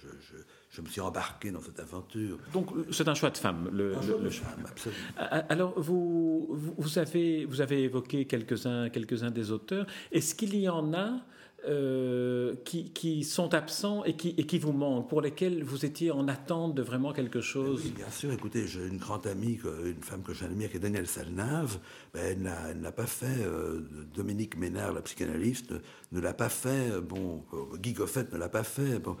je, 0.00 0.36
je 0.70 0.82
me 0.82 0.86
suis 0.88 1.00
embarqué 1.00 1.50
dans 1.50 1.60
cette 1.60 1.80
aventure. 1.80 2.38
Donc 2.52 2.68
c'est 2.92 3.08
un 3.08 3.14
choix 3.14 3.30
de 3.30 3.38
femme, 3.38 3.68
le, 3.72 3.96
un 3.96 4.02
choix 4.02 4.18
de 4.18 4.30
femme, 4.30 4.64
absolument. 4.68 5.00
Alors 5.48 5.78
vous, 5.80 6.46
vous, 6.50 6.98
avez, 6.98 7.44
vous 7.46 7.60
avez 7.60 7.82
évoqué 7.82 8.26
quelques-uns 8.26 8.88
quelques 8.90 9.22
des 9.30 9.50
auteurs. 9.50 9.86
Est-ce 10.12 10.34
qu'il 10.34 10.54
y 10.56 10.68
en 10.68 10.94
a 10.94 11.20
euh, 11.66 12.54
qui, 12.64 12.92
qui, 12.92 13.24
sont 13.24 13.52
absents 13.52 14.04
et 14.04 14.14
qui, 14.14 14.32
et 14.38 14.46
qui 14.46 14.60
vous 14.60 14.72
manquent, 14.72 15.08
pour 15.08 15.20
lesquels 15.20 15.64
vous 15.64 15.84
étiez 15.84 16.12
en 16.12 16.28
attente 16.28 16.76
de 16.76 16.82
vraiment 16.82 17.12
quelque 17.12 17.40
chose 17.40 17.82
oui, 17.84 17.90
Bien 17.90 18.10
sûr, 18.10 18.32
écoutez, 18.32 18.68
j'ai 18.68 18.86
une 18.86 18.98
grande 18.98 19.26
amie, 19.26 19.58
une 19.84 20.02
femme 20.02 20.22
que 20.22 20.32
j'admire, 20.32 20.70
qui 20.70 20.76
est 20.76 20.80
Danielle 20.80 21.08
Salnave. 21.08 21.80
Ben, 22.14 22.48
elle 22.70 22.80
n'a 22.80 22.92
pas 22.92 23.06
fait, 23.06 23.42
euh, 23.44 23.80
Dominique 24.14 24.56
Ménard, 24.56 24.92
la 24.92 25.02
psychanalyste, 25.02 25.74
ne, 26.12 26.20
l'a 26.20 26.32
pas 26.32 26.48
fait, 26.48 26.92
euh, 26.92 27.00
bon, 27.00 27.44
Guy 27.74 27.92
Goffet 27.92 28.26
ne 28.32 28.38
l'a 28.38 28.48
pas 28.48 28.62
fait, 28.62 29.00
bon, 29.00 29.16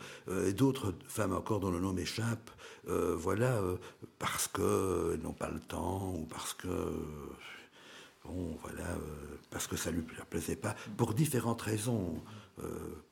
et 0.46 0.52
d'autres 0.52 0.94
femmes 1.08 1.32
encore 1.32 1.58
dont 1.58 1.72
le 1.72 1.80
nom 1.80 1.92
m'échappe, 1.92 2.50
voilà, 2.86 3.60
parce 4.20 4.46
qu'elles 4.46 5.20
n'ont 5.22 5.32
pas 5.32 5.50
le 5.50 5.60
temps, 5.60 6.14
ou 6.16 6.24
parce 6.24 6.54
que 6.54 6.68
bon, 8.28 8.56
voilà, 8.62 8.84
euh, 8.84 9.38
parce 9.50 9.66
que 9.66 9.76
ça 9.76 9.90
lui 9.90 10.02
plaisait 10.30 10.56
pas, 10.56 10.74
pour 10.96 11.14
différentes 11.14 11.62
raisons. 11.62 12.22
Euh, 12.60 12.64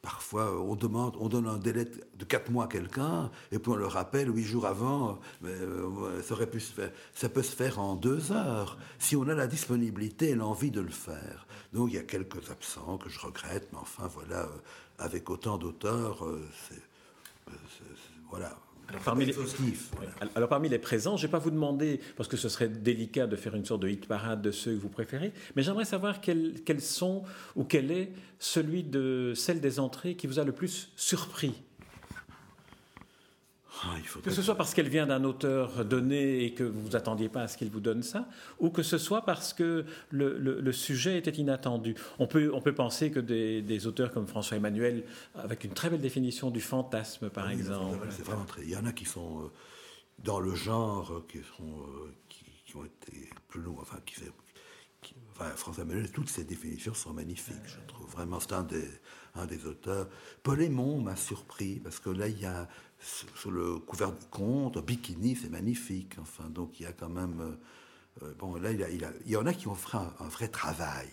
parfois, 0.02 0.60
on 0.60 0.74
demande, 0.74 1.16
on 1.20 1.28
donne 1.28 1.46
un 1.46 1.58
délai 1.58 1.84
de 1.84 2.24
4 2.24 2.50
mois 2.50 2.64
à 2.64 2.68
quelqu'un, 2.68 3.30
et 3.52 3.58
puis 3.58 3.70
on 3.70 3.76
le 3.76 3.86
rappelle 3.86 4.34
8 4.34 4.42
jours 4.42 4.66
avant, 4.66 5.20
mais, 5.40 5.50
euh, 5.50 6.20
ça, 6.22 7.28
peut 7.28 7.42
se 7.42 7.54
faire 7.54 7.78
en 7.78 7.94
2 7.94 8.32
heures, 8.32 8.76
si 8.98 9.14
on 9.14 9.28
a 9.28 9.34
la 9.34 9.46
disponibilité 9.46 10.30
et 10.30 10.34
l'envie 10.34 10.72
de 10.72 10.80
le 10.80 10.90
faire. 10.90 11.46
Donc 11.72 11.90
il 11.90 11.94
y 11.94 11.98
a 11.98 12.02
quelques 12.02 12.50
absents 12.50 12.98
que 12.98 13.08
je 13.08 13.20
regrette, 13.20 13.68
mais 13.72 13.78
enfin 13.78 14.08
voilà, 14.08 14.48
avec 14.98 15.30
autant 15.30 15.58
d'auteurs, 15.58 16.26
voilà, 18.30 18.58
alors 18.88 19.02
parmi, 19.02 19.24
les, 19.24 19.34
alors 20.34 20.48
parmi 20.48 20.68
les 20.68 20.78
présents, 20.78 21.16
je 21.16 21.22
ne 21.22 21.26
vais 21.28 21.32
pas 21.32 21.38
vous 21.38 21.50
demander, 21.50 22.00
parce 22.16 22.28
que 22.28 22.36
ce 22.36 22.48
serait 22.48 22.68
délicat 22.68 23.26
de 23.26 23.34
faire 23.34 23.54
une 23.56 23.64
sorte 23.64 23.82
de 23.82 23.88
hit 23.88 24.06
parade 24.06 24.42
de 24.42 24.50
ceux 24.50 24.74
que 24.74 24.80
vous 24.80 24.88
préférez, 24.88 25.32
mais 25.54 25.62
j'aimerais 25.62 25.84
savoir 25.84 26.20
quels, 26.20 26.62
quels, 26.64 26.80
sont 26.80 27.22
ou 27.56 27.64
quel 27.64 27.90
est 27.90 28.12
celui 28.38 28.84
de 28.84 29.32
celle 29.34 29.60
des 29.60 29.80
entrées 29.80 30.14
qui 30.14 30.26
vous 30.26 30.38
a 30.38 30.44
le 30.44 30.52
plus 30.52 30.92
surpris 30.94 31.54
ah, 33.84 33.94
que 34.22 34.30
ce 34.30 34.42
soit 34.42 34.54
parce 34.54 34.74
qu'elle 34.74 34.88
vient 34.88 35.06
d'un 35.06 35.24
auteur 35.24 35.84
donné 35.84 36.44
et 36.44 36.54
que 36.54 36.64
vous 36.64 36.80
vous 36.80 36.96
attendiez 36.96 37.28
pas 37.28 37.42
à 37.42 37.48
ce 37.48 37.56
qu'il 37.56 37.70
vous 37.70 37.80
donne 37.80 38.02
ça, 38.02 38.28
ou 38.58 38.70
que 38.70 38.82
ce 38.82 38.98
soit 38.98 39.22
parce 39.22 39.52
que 39.52 39.84
le, 40.10 40.72
sujet 40.72 41.18
était 41.18 41.32
inattendu. 41.32 41.94
On 42.18 42.26
peut, 42.26 42.50
on 42.54 42.60
peut 42.60 42.74
penser 42.74 43.10
que 43.10 43.20
des, 43.20 43.86
auteurs 43.86 44.12
comme 44.12 44.26
François 44.26 44.56
Emmanuel, 44.56 45.04
avec 45.36 45.64
une 45.64 45.72
très 45.72 45.90
belle 45.90 46.00
définition 46.00 46.50
du 46.50 46.60
fantasme, 46.60 47.28
par 47.28 47.50
exemple. 47.50 48.06
C'est 48.10 48.24
vraiment 48.24 48.44
très. 48.44 48.62
Il 48.62 48.70
y 48.70 48.76
en 48.76 48.86
a 48.86 48.92
qui 48.92 49.04
sont 49.04 49.40
euh, 49.40 49.50
dans 50.18 50.40
le 50.40 50.54
genre, 50.54 51.22
qui, 51.28 51.38
sont, 51.56 51.64
euh, 51.64 52.14
qui, 52.28 52.76
ont 52.76 52.84
été 52.84 53.30
plus 53.48 53.60
longs, 53.60 53.76
enfin, 53.80 53.98
qui, 54.04 54.14
François 55.56 55.84
Emmanuel, 55.84 56.10
toutes 56.10 56.30
ses 56.30 56.44
définitions 56.44 56.94
sont 56.94 57.12
magnifiques, 57.12 57.66
je 57.66 57.80
trouve. 57.86 58.10
Vraiment, 58.10 58.40
c'est 58.40 58.52
un 58.54 58.62
des, 58.62 59.66
auteurs. 59.66 60.08
Paul 60.42 60.62
Aymon 60.62 61.00
m'a 61.00 61.16
surpris, 61.16 61.80
parce 61.80 61.98
que 61.98 62.10
là, 62.10 62.26
il 62.28 62.40
y 62.40 62.46
a 62.46 62.68
sur 62.98 63.50
le 63.50 63.78
couvert 63.78 64.12
du 64.12 64.24
conte, 64.30 64.78
bikini, 64.84 65.36
c'est 65.36 65.50
magnifique. 65.50 66.16
Enfin, 66.20 66.48
donc 66.48 66.80
il 66.80 66.84
y 66.84 66.86
a 66.86 66.92
quand 66.92 67.10
même. 67.10 67.40
Euh, 67.40 68.24
euh, 68.24 68.34
bon, 68.38 68.56
là, 68.56 68.72
il, 68.72 68.86
il, 69.26 69.30
y 69.30 69.36
en 69.36 69.44
a 69.44 69.52
qui 69.52 69.68
ont 69.68 69.74
fait 69.74 69.96
un, 69.96 70.28
vrai 70.28 70.48
travail. 70.48 71.10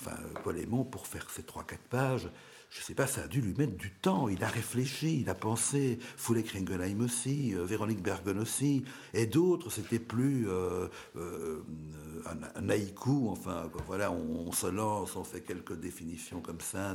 Enfin, 0.00 0.16
Paul 0.42 0.56
pour 0.90 1.06
faire 1.06 1.28
ces 1.28 1.42
3-4 1.42 1.76
pages, 1.90 2.30
je 2.70 2.80
ne 2.80 2.84
sais 2.84 2.94
pas, 2.94 3.06
ça 3.06 3.22
a 3.22 3.28
dû 3.28 3.40
lui 3.40 3.54
mettre 3.54 3.76
du 3.76 3.90
temps. 3.90 4.28
Il 4.28 4.44
a 4.44 4.48
réfléchi, 4.48 5.20
il 5.20 5.30
a 5.30 5.34
pensé. 5.34 5.98
Foulet 6.16 6.42
Kringelheim 6.42 7.00
aussi, 7.00 7.54
euh, 7.54 7.64
Véronique 7.64 8.02
Bergen 8.02 8.38
aussi, 8.38 8.84
et 9.14 9.26
d'autres, 9.26 9.70
c'était 9.70 9.98
plus 9.98 10.48
un, 10.50 12.68
haïku. 12.68 13.28
Enfin, 13.30 13.70
voilà, 13.86 14.12
on, 14.12 14.52
se 14.52 14.66
lance, 14.66 15.16
on 15.16 15.24
fait 15.24 15.40
quelques 15.40 15.78
définitions 15.78 16.40
comme 16.40 16.60
ça. 16.60 16.94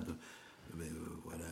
Mais 0.78 0.86
voilà. 1.24 1.46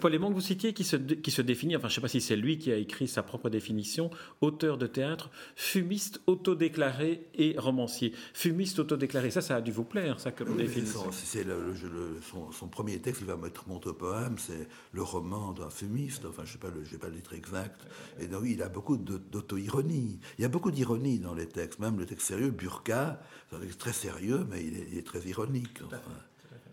Paul 0.00 0.14
Aymon, 0.14 0.30
vous 0.30 0.40
citiez, 0.40 0.72
qui 0.72 0.84
se, 0.84 0.96
qui 0.96 1.30
se 1.30 1.42
définit, 1.42 1.76
enfin 1.76 1.88
je 1.88 1.92
ne 1.92 1.94
sais 1.96 2.00
pas 2.00 2.08
si 2.08 2.20
c'est 2.20 2.36
lui 2.36 2.58
qui 2.58 2.72
a 2.72 2.76
écrit 2.76 3.08
sa 3.08 3.22
propre 3.22 3.48
définition, 3.48 4.10
auteur 4.40 4.78
de 4.78 4.86
théâtre, 4.86 5.30
fumiste 5.54 6.20
autodéclaré 6.26 7.28
et 7.34 7.54
romancier. 7.58 8.12
Fumiste 8.34 8.78
autodéclaré, 8.78 9.30
ça, 9.30 9.40
ça 9.40 9.56
a 9.56 9.60
dû 9.60 9.72
vous 9.72 9.84
plaire, 9.84 10.20
ça, 10.20 10.32
comme 10.32 10.56
définition. 10.56 11.10
C'est 11.12 11.46
son, 12.52 12.68
premier 12.68 12.98
texte, 13.00 13.22
il 13.22 13.26
va 13.26 13.36
mettre 13.36 13.68
mon 13.68 13.78
poème, 13.78 14.36
c'est 14.38 14.68
le 14.92 15.02
roman 15.02 15.52
d'un 15.52 15.70
fumiste, 15.70 16.24
enfin 16.26 16.42
je 16.44 16.48
ne 16.48 16.52
sais 16.52 16.58
pas, 16.58 16.68
le, 16.68 16.98
pas 16.98 17.08
le 17.08 17.16
titre 17.16 17.34
exact. 17.34 17.80
Et 18.20 18.26
donc 18.26 18.42
il 18.46 18.62
a 18.62 18.68
beaucoup 18.68 18.96
d'auto-ironie. 18.96 20.18
Il 20.38 20.42
y 20.42 20.44
a 20.44 20.48
beaucoup 20.48 20.70
d'ironie 20.70 21.18
dans 21.18 21.34
les 21.34 21.46
textes, 21.46 21.78
même 21.78 21.98
le 21.98 22.06
texte 22.06 22.26
sérieux, 22.26 22.50
Burka, 22.50 23.20
c'est 23.48 23.56
un 23.56 23.60
texte 23.60 23.78
très 23.78 23.92
sérieux, 23.92 24.46
mais 24.50 24.64
il 24.64 24.98
est, 24.98 25.06
très 25.06 25.20
ironique. 25.20 25.80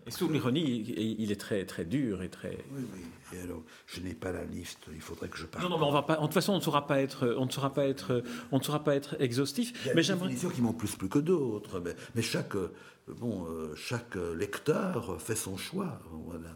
Et 0.06 0.10
sous 0.10 0.28
l'ironie, 0.28 0.84
il 1.18 1.32
est 1.32 1.40
très, 1.40 1.64
très 1.64 1.84
dur 1.84 2.22
et 2.22 2.28
très. 2.28 2.58
Oui, 2.72 2.84
oui. 2.94 3.00
Et 3.32 3.40
alors, 3.40 3.62
je 3.86 4.00
n'ai 4.00 4.14
pas 4.14 4.32
la 4.32 4.44
liste. 4.44 4.80
Il 4.92 5.00
faudrait 5.00 5.28
que 5.28 5.38
je 5.38 5.46
parle. 5.46 5.64
Non, 5.64 5.70
non, 5.70 5.78
mais 5.78 5.86
on 5.86 5.92
va 5.92 6.02
pas. 6.02 6.16
De 6.16 6.20
toute 6.20 6.34
façon, 6.34 6.52
on 6.52 6.56
ne 6.56 6.62
saura 6.62 6.86
pas 6.86 7.00
être, 7.00 7.34
on 7.38 7.46
ne 7.46 7.50
saura 7.50 7.72
pas 7.72 7.86
être, 7.86 8.22
on 8.52 8.58
ne 8.58 8.62
saura 8.62 8.84
pas 8.84 8.94
être 8.94 9.16
exhaustif. 9.20 9.72
Il 9.84 9.88
y 9.88 9.90
a 9.90 9.94
mais 9.94 10.02
des 10.02 10.12
définitions 10.12 10.50
qui 10.50 10.62
m'ont 10.62 10.72
plus 10.72 10.94
plus 10.94 11.08
que 11.08 11.18
d'autres. 11.18 11.80
Mais, 11.80 11.94
mais, 12.14 12.22
chaque, 12.22 12.56
bon, 13.08 13.46
euh, 13.46 13.74
chaque 13.76 14.16
lecteur 14.16 15.20
fait 15.20 15.36
son 15.36 15.56
choix. 15.56 15.98
Voilà. 16.26 16.50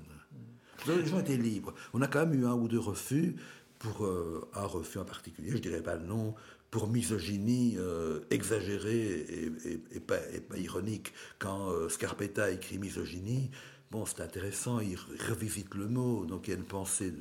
Les 0.87 1.07
gens 1.07 1.19
étaient 1.19 1.37
libres. 1.37 1.75
On 1.93 2.03
a 2.03 2.07
quand 2.07 2.21
même 2.21 2.41
eu 2.41 2.47
un 2.47 2.55
ou 2.55 2.69
deux 2.69 2.79
refus 2.79 3.37
pour 3.79 4.05
euh, 4.05 4.49
un 4.55 4.67
refus 4.67 4.99
en 4.99 5.05
particulier. 5.05 5.51
Je 5.51 5.59
dirais 5.59 5.83
pas 5.83 5.97
le 5.97 6.05
nom 6.05 6.35
pour 6.71 6.89
misogynie 6.89 7.77
euh, 7.79 8.21
exagérée 8.31 9.27
et, 9.91 10.01
pas, 10.01 10.19
ironique. 10.57 11.13
Quand 11.39 11.71
euh, 11.71 11.89
Scarpetta 11.89 12.51
écrit 12.51 12.79
misogynie, 12.79 13.51
bon, 13.91 14.05
c'est 14.05 14.21
intéressant, 14.21 14.81
il 14.81 14.99
revisite 15.29 15.75
le 15.75 15.89
mot, 15.89 16.27
donc 16.27 16.49
il 16.49 16.51
y 16.51 16.55
a 16.55 16.57
une 16.57 16.67
pensée. 16.67 17.13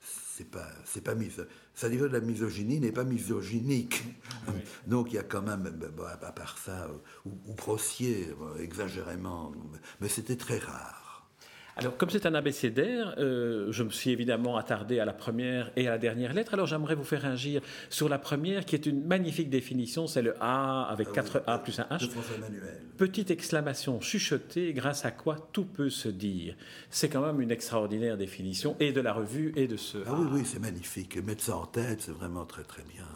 C'est 0.00 0.50
pas, 0.50 0.68
c'est 0.86 1.02
pas 1.02 1.14
mis. 1.14 1.30
Ça 1.74 1.88
dit 1.90 1.98
que 1.98 2.04
la 2.04 2.20
misogynie 2.20 2.80
n'est 2.80 2.92
pas 2.92 3.04
misogynique. 3.04 4.04
Donc 4.86 5.12
il 5.12 5.16
y 5.16 5.18
a 5.18 5.22
quand 5.22 5.42
même, 5.42 5.78
à 6.22 6.32
part 6.32 6.56
ça, 6.56 6.90
ou, 7.26 7.30
ou 7.46 7.54
grossier, 7.54 8.28
exagérément, 8.58 9.52
mais 10.00 10.08
c'était 10.08 10.36
très 10.36 10.58
rare. 10.58 11.09
Alors, 11.80 11.96
comme 11.96 12.10
c'est 12.10 12.26
un 12.26 12.34
abécédaire, 12.34 13.14
euh, 13.16 13.72
je 13.72 13.82
me 13.82 13.88
suis 13.88 14.10
évidemment 14.10 14.58
attardé 14.58 14.98
à 14.98 15.06
la 15.06 15.14
première 15.14 15.70
et 15.76 15.86
à 15.86 15.90
la 15.90 15.98
dernière 15.98 16.34
lettre. 16.34 16.52
Alors, 16.52 16.66
j'aimerais 16.66 16.94
vous 16.94 17.04
faire 17.04 17.24
agir 17.24 17.62
sur 17.88 18.08
la 18.10 18.18
première, 18.18 18.66
qui 18.66 18.74
est 18.74 18.84
une 18.84 19.06
magnifique 19.06 19.48
définition. 19.48 20.06
C'est 20.06 20.20
le 20.20 20.34
A 20.40 20.82
avec 20.90 21.10
4 21.10 21.42
ah 21.46 21.54
A 21.54 21.58
plus 21.58 21.80
un 21.80 21.84
H. 21.84 22.10
Petite 22.98 23.30
exclamation 23.30 23.98
chuchotée, 24.00 24.74
grâce 24.74 25.06
à 25.06 25.10
quoi 25.10 25.48
tout 25.52 25.64
peut 25.64 25.88
se 25.88 26.08
dire. 26.08 26.54
C'est 26.90 27.08
quand 27.08 27.24
même 27.24 27.40
une 27.40 27.50
extraordinaire 27.50 28.18
définition, 28.18 28.76
et 28.78 28.92
de 28.92 29.00
la 29.00 29.14
revue, 29.14 29.54
et 29.56 29.66
de 29.66 29.78
ce. 29.78 29.98
Ah 30.06 30.14
oui, 30.18 30.26
oui, 30.32 30.42
c'est 30.44 30.60
magnifique. 30.60 31.16
Mettre 31.24 31.44
ça 31.44 31.56
en 31.56 31.66
tête, 31.66 32.02
c'est 32.02 32.12
vraiment 32.12 32.44
très, 32.44 32.64
très 32.64 32.82
bien. 32.82 33.06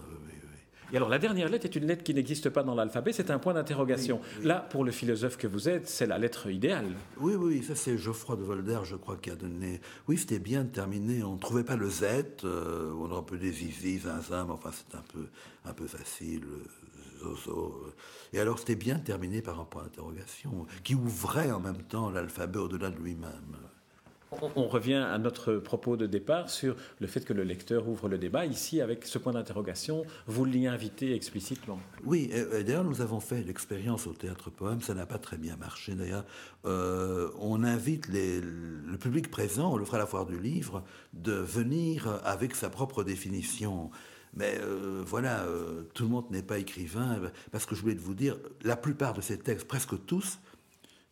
Et 0.93 0.97
alors 0.97 1.09
la 1.09 1.19
dernière 1.19 1.49
lettre 1.49 1.65
est 1.65 1.77
une 1.77 1.87
lettre 1.87 2.05
qui 2.05 2.15
n'existe 2.15 2.51
pas 2.51 2.63
dans 2.63 2.75
l'alphabet, 2.75 3.13
c'est 3.13 3.31
un 3.31 3.39
point 3.39 3.55
d'interrogation. 3.55 4.21
Là, 4.43 4.57
pour 4.71 4.85
le 4.85 4.93
philosophe 4.93 5.37
que 5.37 5.47
vous 5.47 5.69
êtes, 5.69 5.89
c'est 5.89 6.07
la 6.07 6.19
lettre 6.19 6.49
idéale. 6.51 6.87
Oui, 7.19 7.35
oui, 7.35 7.63
ça 7.63 7.75
c'est 7.75 7.97
Geoffroy 7.97 8.37
de 8.37 8.43
Volder, 8.43 8.81
je 8.85 8.97
crois, 8.97 9.17
qui 9.17 9.31
a 9.31 9.37
donné... 9.37 9.81
Oui, 10.09 10.19
c'était 10.19 10.39
bien 10.39 10.65
terminé, 10.65 11.23
on 11.23 11.35
ne 11.35 11.41
trouvait 11.41 11.65
pas 11.65 11.77
le 11.77 11.89
Z, 11.91 12.05
euh, 12.45 12.93
on 12.99 13.11
aurait 13.11 13.25
pu 13.25 13.39
des 13.39 13.53
zizi, 13.53 14.01
zinzin, 14.01 14.45
mais 14.45 14.53
enfin 14.53 14.71
c'est 14.73 14.97
un 14.97 15.03
peu, 15.13 15.27
un 15.65 15.73
peu 15.73 15.87
facile, 15.87 16.45
zozo. 17.21 17.93
Et 18.33 18.41
alors 18.41 18.59
c'était 18.59 18.77
bien 18.77 18.99
terminé 18.99 19.43
par 19.43 19.61
un 19.61 19.65
point 19.65 19.83
d'interrogation, 19.83 20.67
qui 20.83 20.95
ouvrait 20.95 21.51
en 21.51 21.61
même 21.61 21.83
temps 21.83 22.11
l'alphabet 22.11 22.59
au-delà 22.59 22.91
de 22.91 22.97
lui-même. 22.97 23.57
On, 24.57 24.69
revient 24.69 24.95
à 24.95 25.19
notre 25.19 25.55
propos 25.55 25.97
de 25.97 26.07
départ 26.07 26.51
sur 26.51 26.77
le 27.01 27.07
fait 27.07 27.25
que 27.25 27.33
le 27.33 27.43
lecteur 27.43 27.89
ouvre 27.89 28.09
le 28.09 28.19
débat. 28.19 28.47
Ici, 28.47 28.81
avec 28.81 29.05
ce 29.07 29.19
point 29.19 29.33
d'interrogation, 29.33 30.05
vous 30.27 30.45
l'y 30.45 30.67
invitez 30.67 31.15
explicitement. 31.15 31.79
Oui, 32.05 32.31
d'ailleurs, 32.53 32.85
nous 32.85 33.01
avons 33.01 33.21
fait 33.21 33.43
l'expérience 33.43 34.07
au 34.07 34.13
théâtre 34.13 34.51
poème. 34.51 34.81
Ça 34.81 34.95
n'a 34.95 35.07
pas 35.07 35.19
très 35.19 35.37
bien 35.37 35.57
marché, 35.57 35.95
d'ailleurs. 35.95 36.25
Euh, 36.67 37.31
on 37.39 37.63
invite 37.63 38.09
le 38.09 38.97
public 38.97 39.31
présent, 39.31 39.73
on 39.73 39.77
le 39.77 39.85
fera 39.85 39.99
à 39.99 40.01
la 40.01 40.07
foire 40.07 40.27
du 40.27 40.39
livre, 40.39 40.83
de 41.13 41.33
venir 41.33 42.21
avec 42.25 42.55
sa 42.55 42.71
propre 42.71 43.05
définition. 43.05 43.91
Mais 44.37 44.59
euh, 44.61 45.03
voilà, 45.07 45.43
euh, 45.43 45.85
tout 45.95 46.05
le 46.05 46.09
monde 46.09 46.31
n'est 46.31 46.43
pas 46.43 46.59
écrivain, 46.59 47.21
parce 47.53 47.67
que 47.67 47.75
je 47.75 47.83
voulais 47.83 47.95
vous 47.95 48.15
dire, 48.15 48.37
la 48.63 48.77
plupart 48.77 49.15
de 49.15 49.21
ces 49.21 49.39
textes, 49.39 49.69
presque 49.69 50.05
tous, 50.07 50.39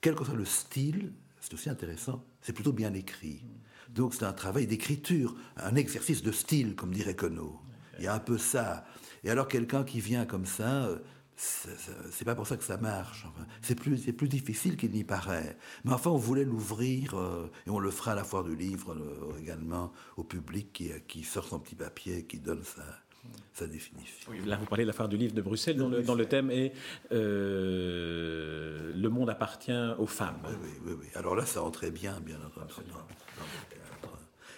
quel 0.01 0.15
que 0.15 0.25
soit 0.25 0.35
le 0.35 0.45
style, 0.45 1.13
c'est 1.41 1.55
aussi 1.55 1.71
intéressant. 1.71 2.25
C'est 2.43 2.53
plutôt 2.53 2.73
bien 2.73 2.93
écrit. 2.93 3.45
Donc 3.91 4.15
c'est 4.15 4.25
un 4.25 4.33
travail 4.33 4.67
d'écriture, 4.67 5.35
un 5.57 5.75
exercice 5.77 6.23
de 6.23 6.33
style, 6.33 6.75
comme 6.75 6.93
dirait 6.93 7.17
Queneau. 7.17 7.61
Il 7.99 8.05
y 8.05 8.09
a 8.09 8.15
un 8.15 8.19
peu 8.19 8.39
ça. 8.39 8.85
Et 9.25 9.31
alors 9.31 9.49
quelqu'un 9.49 9.85
qui 9.85 10.01
vient 10.01 10.27
comme 10.27 10.47
ça, 10.47 10.87
euh, 10.87 10.99
c'est 12.11 12.25
pas 12.25 12.35
pour 12.35 12.47
ça 12.47 12.57
que 12.57 12.65
ça 12.65 12.77
marche. 12.77 13.27
c'est 13.63 13.75
plus, 13.75 14.13
plus 14.13 14.29
difficile 14.29 14.77
qu'il 14.77 14.93
n'y 14.93 15.05
paraît. 15.05 15.57
Mais 15.85 15.93
enfin, 15.93 16.11
on 16.11 16.17
voulait 16.17 16.45
l'ouvrir 16.45 17.15
euh, 17.15 17.51
et 17.67 17.71
on 17.71 17.79
le 17.79 17.91
fera 17.91 18.13
à 18.13 18.15
la 18.15 18.25
foire 18.25 18.45
du 18.45 18.57
livre 18.57 18.95
euh, 18.95 19.39
également 19.41 19.93
au 20.17 20.25
public 20.25 20.73
qui, 20.73 20.91
qui 21.09 21.25
sort 21.25 21.45
son 21.45 21.59
petit 21.59 21.75
papier, 21.75 22.27
qui 22.27 22.39
donne 22.39 22.63
sa, 22.65 22.83
sa 23.53 23.67
définition. 23.67 24.33
là, 24.47 24.57
vous 24.57 24.67
parlez 24.67 24.85
de 24.85 24.89
la 24.89 24.93
foire 24.93 25.09
du 25.09 25.17
livre 25.17 25.35
de 25.35 25.43
Bruxelles, 25.43 25.77
dont, 25.77 25.89
le, 25.89 26.03
le, 26.03 26.27
thème 26.27 26.51
est 26.51 26.73
Le 27.11 29.09
monde 29.09 29.31
appartient 29.31 29.73
aux 29.99 30.07
femmes. 30.07 30.41
Oui, 30.45 30.71
oui, 30.87 30.93
oui. 31.01 31.07
Alors 31.15 31.37
là, 31.37 31.47
ça 31.47 31.63
entrait 31.63 31.91
bien, 31.91 32.21
bien 32.21 32.39
entendu. 32.47 32.73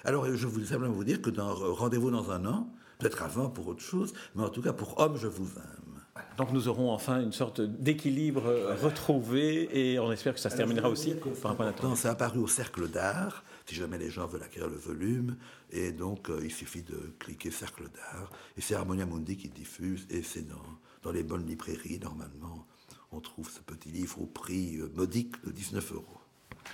Alors, 0.04 0.26
je 0.34 0.46
voulais 0.46 0.66
simplement 0.66 0.92
vous 0.92 1.04
dire 1.04 1.22
que 1.22 1.30
dans 1.30 1.54
Rendez-vous 1.54 2.10
dans 2.10 2.30
un 2.30 2.44
an, 2.46 2.70
peut-être 2.98 3.22
avant 3.22 3.48
pour 3.48 3.68
autre 3.68 3.82
chose, 3.82 4.12
mais 4.34 4.42
en 4.42 4.50
tout 4.50 4.62
cas 4.62 4.72
pour 4.72 4.98
Homme, 5.00 5.16
je 5.16 5.26
vous 5.26 5.48
aime. 5.56 5.83
Donc 6.36 6.52
nous 6.52 6.68
aurons 6.68 6.92
enfin 6.92 7.20
une 7.20 7.32
sorte 7.32 7.60
d'équilibre 7.60 8.42
retrouvé 8.82 9.68
et 9.72 9.98
on 9.98 10.12
espère 10.12 10.34
que 10.34 10.40
ça 10.40 10.50
se 10.50 10.56
terminera 10.56 10.88
aussi 10.88 11.14
par 11.42 11.52
un 11.52 11.54
point 11.54 11.66
d'attention. 11.66 11.96
C'est 11.96 12.08
apparu 12.08 12.38
au 12.38 12.46
Cercle 12.46 12.88
d'Art, 12.88 13.44
si 13.66 13.74
jamais 13.74 13.98
les 13.98 14.10
gens 14.10 14.26
veulent 14.26 14.42
acquérir 14.42 14.68
le 14.68 14.76
volume, 14.76 15.36
et 15.70 15.92
donc 15.92 16.30
euh, 16.30 16.40
il 16.42 16.52
suffit 16.52 16.82
de 16.82 17.14
cliquer 17.18 17.50
Cercle 17.50 17.84
d'Art, 17.84 18.30
et 18.56 18.60
c'est 18.60 18.74
Harmonia 18.74 19.06
Mundi 19.06 19.36
qui 19.36 19.48
diffuse, 19.48 20.06
et 20.10 20.22
c'est 20.22 20.46
dans, 20.46 20.62
dans 21.02 21.12
les 21.12 21.22
bonnes 21.22 21.46
librairies, 21.46 21.98
normalement, 21.98 22.66
on 23.12 23.20
trouve 23.20 23.50
ce 23.50 23.60
petit 23.60 23.90
livre 23.90 24.20
au 24.20 24.26
prix 24.26 24.76
euh, 24.78 24.90
modique 24.94 25.44
de 25.44 25.50
19 25.50 25.92
euros. 25.94 26.23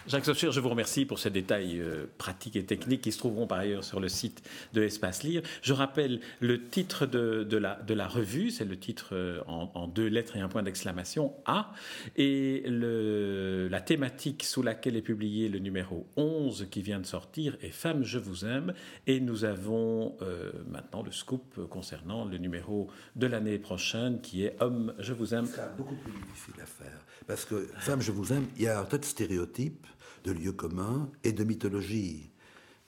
Jacques 0.07 0.25
Socher, 0.25 0.51
je 0.51 0.61
vous 0.61 0.69
remercie 0.69 1.05
pour 1.05 1.19
ces 1.19 1.31
détails 1.31 1.79
euh, 1.81 2.07
pratiques 2.19 2.57
et 2.57 2.65
techniques 2.65 3.03
qui 3.03 3.13
se 3.13 3.19
trouveront 3.19 3.47
par 3.47 3.59
ailleurs 3.59 3.85
sur 3.85 4.01
le 4.01 4.09
site 4.09 4.43
de 4.73 4.83
Espace 4.83 5.23
Lire. 5.23 5.43
Je 5.63 5.73
rappelle 5.73 6.21
le 6.41 6.67
titre 6.67 7.07
de, 7.07 7.57
la, 7.57 8.09
revue, 8.09 8.51
c'est 8.51 8.65
le 8.65 8.79
titre 8.79 9.11
euh, 9.13 9.41
en, 9.47 9.87
deux 9.89 10.07
lettres 10.07 10.37
et 10.37 10.41
un 10.41 10.49
point 10.49 10.63
d'exclamation 10.63 11.35
A, 11.45 11.73
et 12.17 12.65
la 12.67 13.81
thématique 13.81 14.43
sous 14.43 14.63
laquelle 14.63 14.97
est 14.97 15.03
publié 15.03 15.49
le 15.49 15.59
numéro 15.59 16.07
11 16.17 16.69
qui 16.71 16.83
vient 16.83 16.99
de 16.99 17.07
sortir 17.07 17.57
est 17.61 17.71
Femmes, 17.71 18.03
je 18.03 18.19
vous 18.19 18.45
aime, 18.45 18.75
et 19.07 19.21
nous 19.21 19.45
avons 19.45 20.17
euh, 20.23 20.51
maintenant 20.69 21.03
le 21.03 21.13
scoop 21.13 21.69
concernant 21.69 22.25
le 22.25 22.39
numéro 22.39 22.89
de 23.17 23.27
l'année 23.27 23.59
prochaine 23.59 24.21
qui 24.21 24.45
est 24.45 24.57
Homme, 24.61 24.95
je 24.99 25.13
vous 25.13 25.35
aime. 25.35 25.47
C'est 25.47 25.77
beaucoup 25.77 25.97
plus 25.97 26.13
difficile 26.13 26.55
à 26.63 26.67
faire, 26.67 27.05
parce 27.27 27.45
que 27.45 27.69
Femmes, 27.79 28.03
je 28.03 28.13
vous 28.13 28.33
aime, 28.33 28.47
il 28.57 28.63
y 28.63 28.69
a 28.69 28.81
un 28.81 28.85
tas 28.85 28.99
de 28.99 29.05
stéréotypes 29.05 29.80
de 30.25 30.33
lieux 30.33 30.53
communs 30.53 31.11
et 31.25 31.33
de 31.33 31.45
mythologie. 31.45 32.31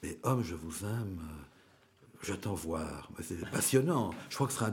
Mais 0.01 0.17
homme, 0.23 0.43
je 0.43 0.55
vous 0.55 0.85
aime, 0.85 1.21
j'attends 2.21 2.53
voir. 2.53 3.09
C'est 3.21 3.49
passionnant. 3.49 4.11
Je 4.29 4.35
crois 4.35 4.47
que 4.47 4.53
ce 4.53 4.59
sera 4.59 4.71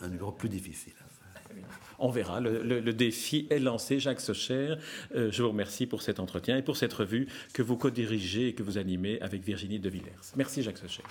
un, 0.00 0.08
numéro 0.08 0.32
plus 0.32 0.48
difficile 0.48 0.94
faire. 0.94 1.66
On 1.98 2.10
verra. 2.10 2.40
Le, 2.40 2.92
défi 2.92 3.46
est 3.50 3.58
lancé. 3.58 4.00
Jacques 4.00 4.20
Socher, 4.20 4.76
euh, 5.14 5.30
je 5.30 5.42
vous 5.42 5.50
remercie 5.50 5.86
pour 5.86 6.02
cet 6.02 6.20
entretien 6.20 6.56
et 6.56 6.62
pour 6.62 6.76
cette 6.76 6.92
revue 6.92 7.28
que 7.52 7.62
vous 7.62 7.76
co-dirigez 7.76 8.48
et 8.48 8.54
que 8.54 8.62
vous 8.62 8.78
animez 8.78 9.20
avec 9.20 9.42
Virginie 9.44 9.80
de 9.80 9.90
Villers. 9.90 10.32
Merci 10.36 10.62
Jacques 10.62 10.78
Socher. 10.78 11.02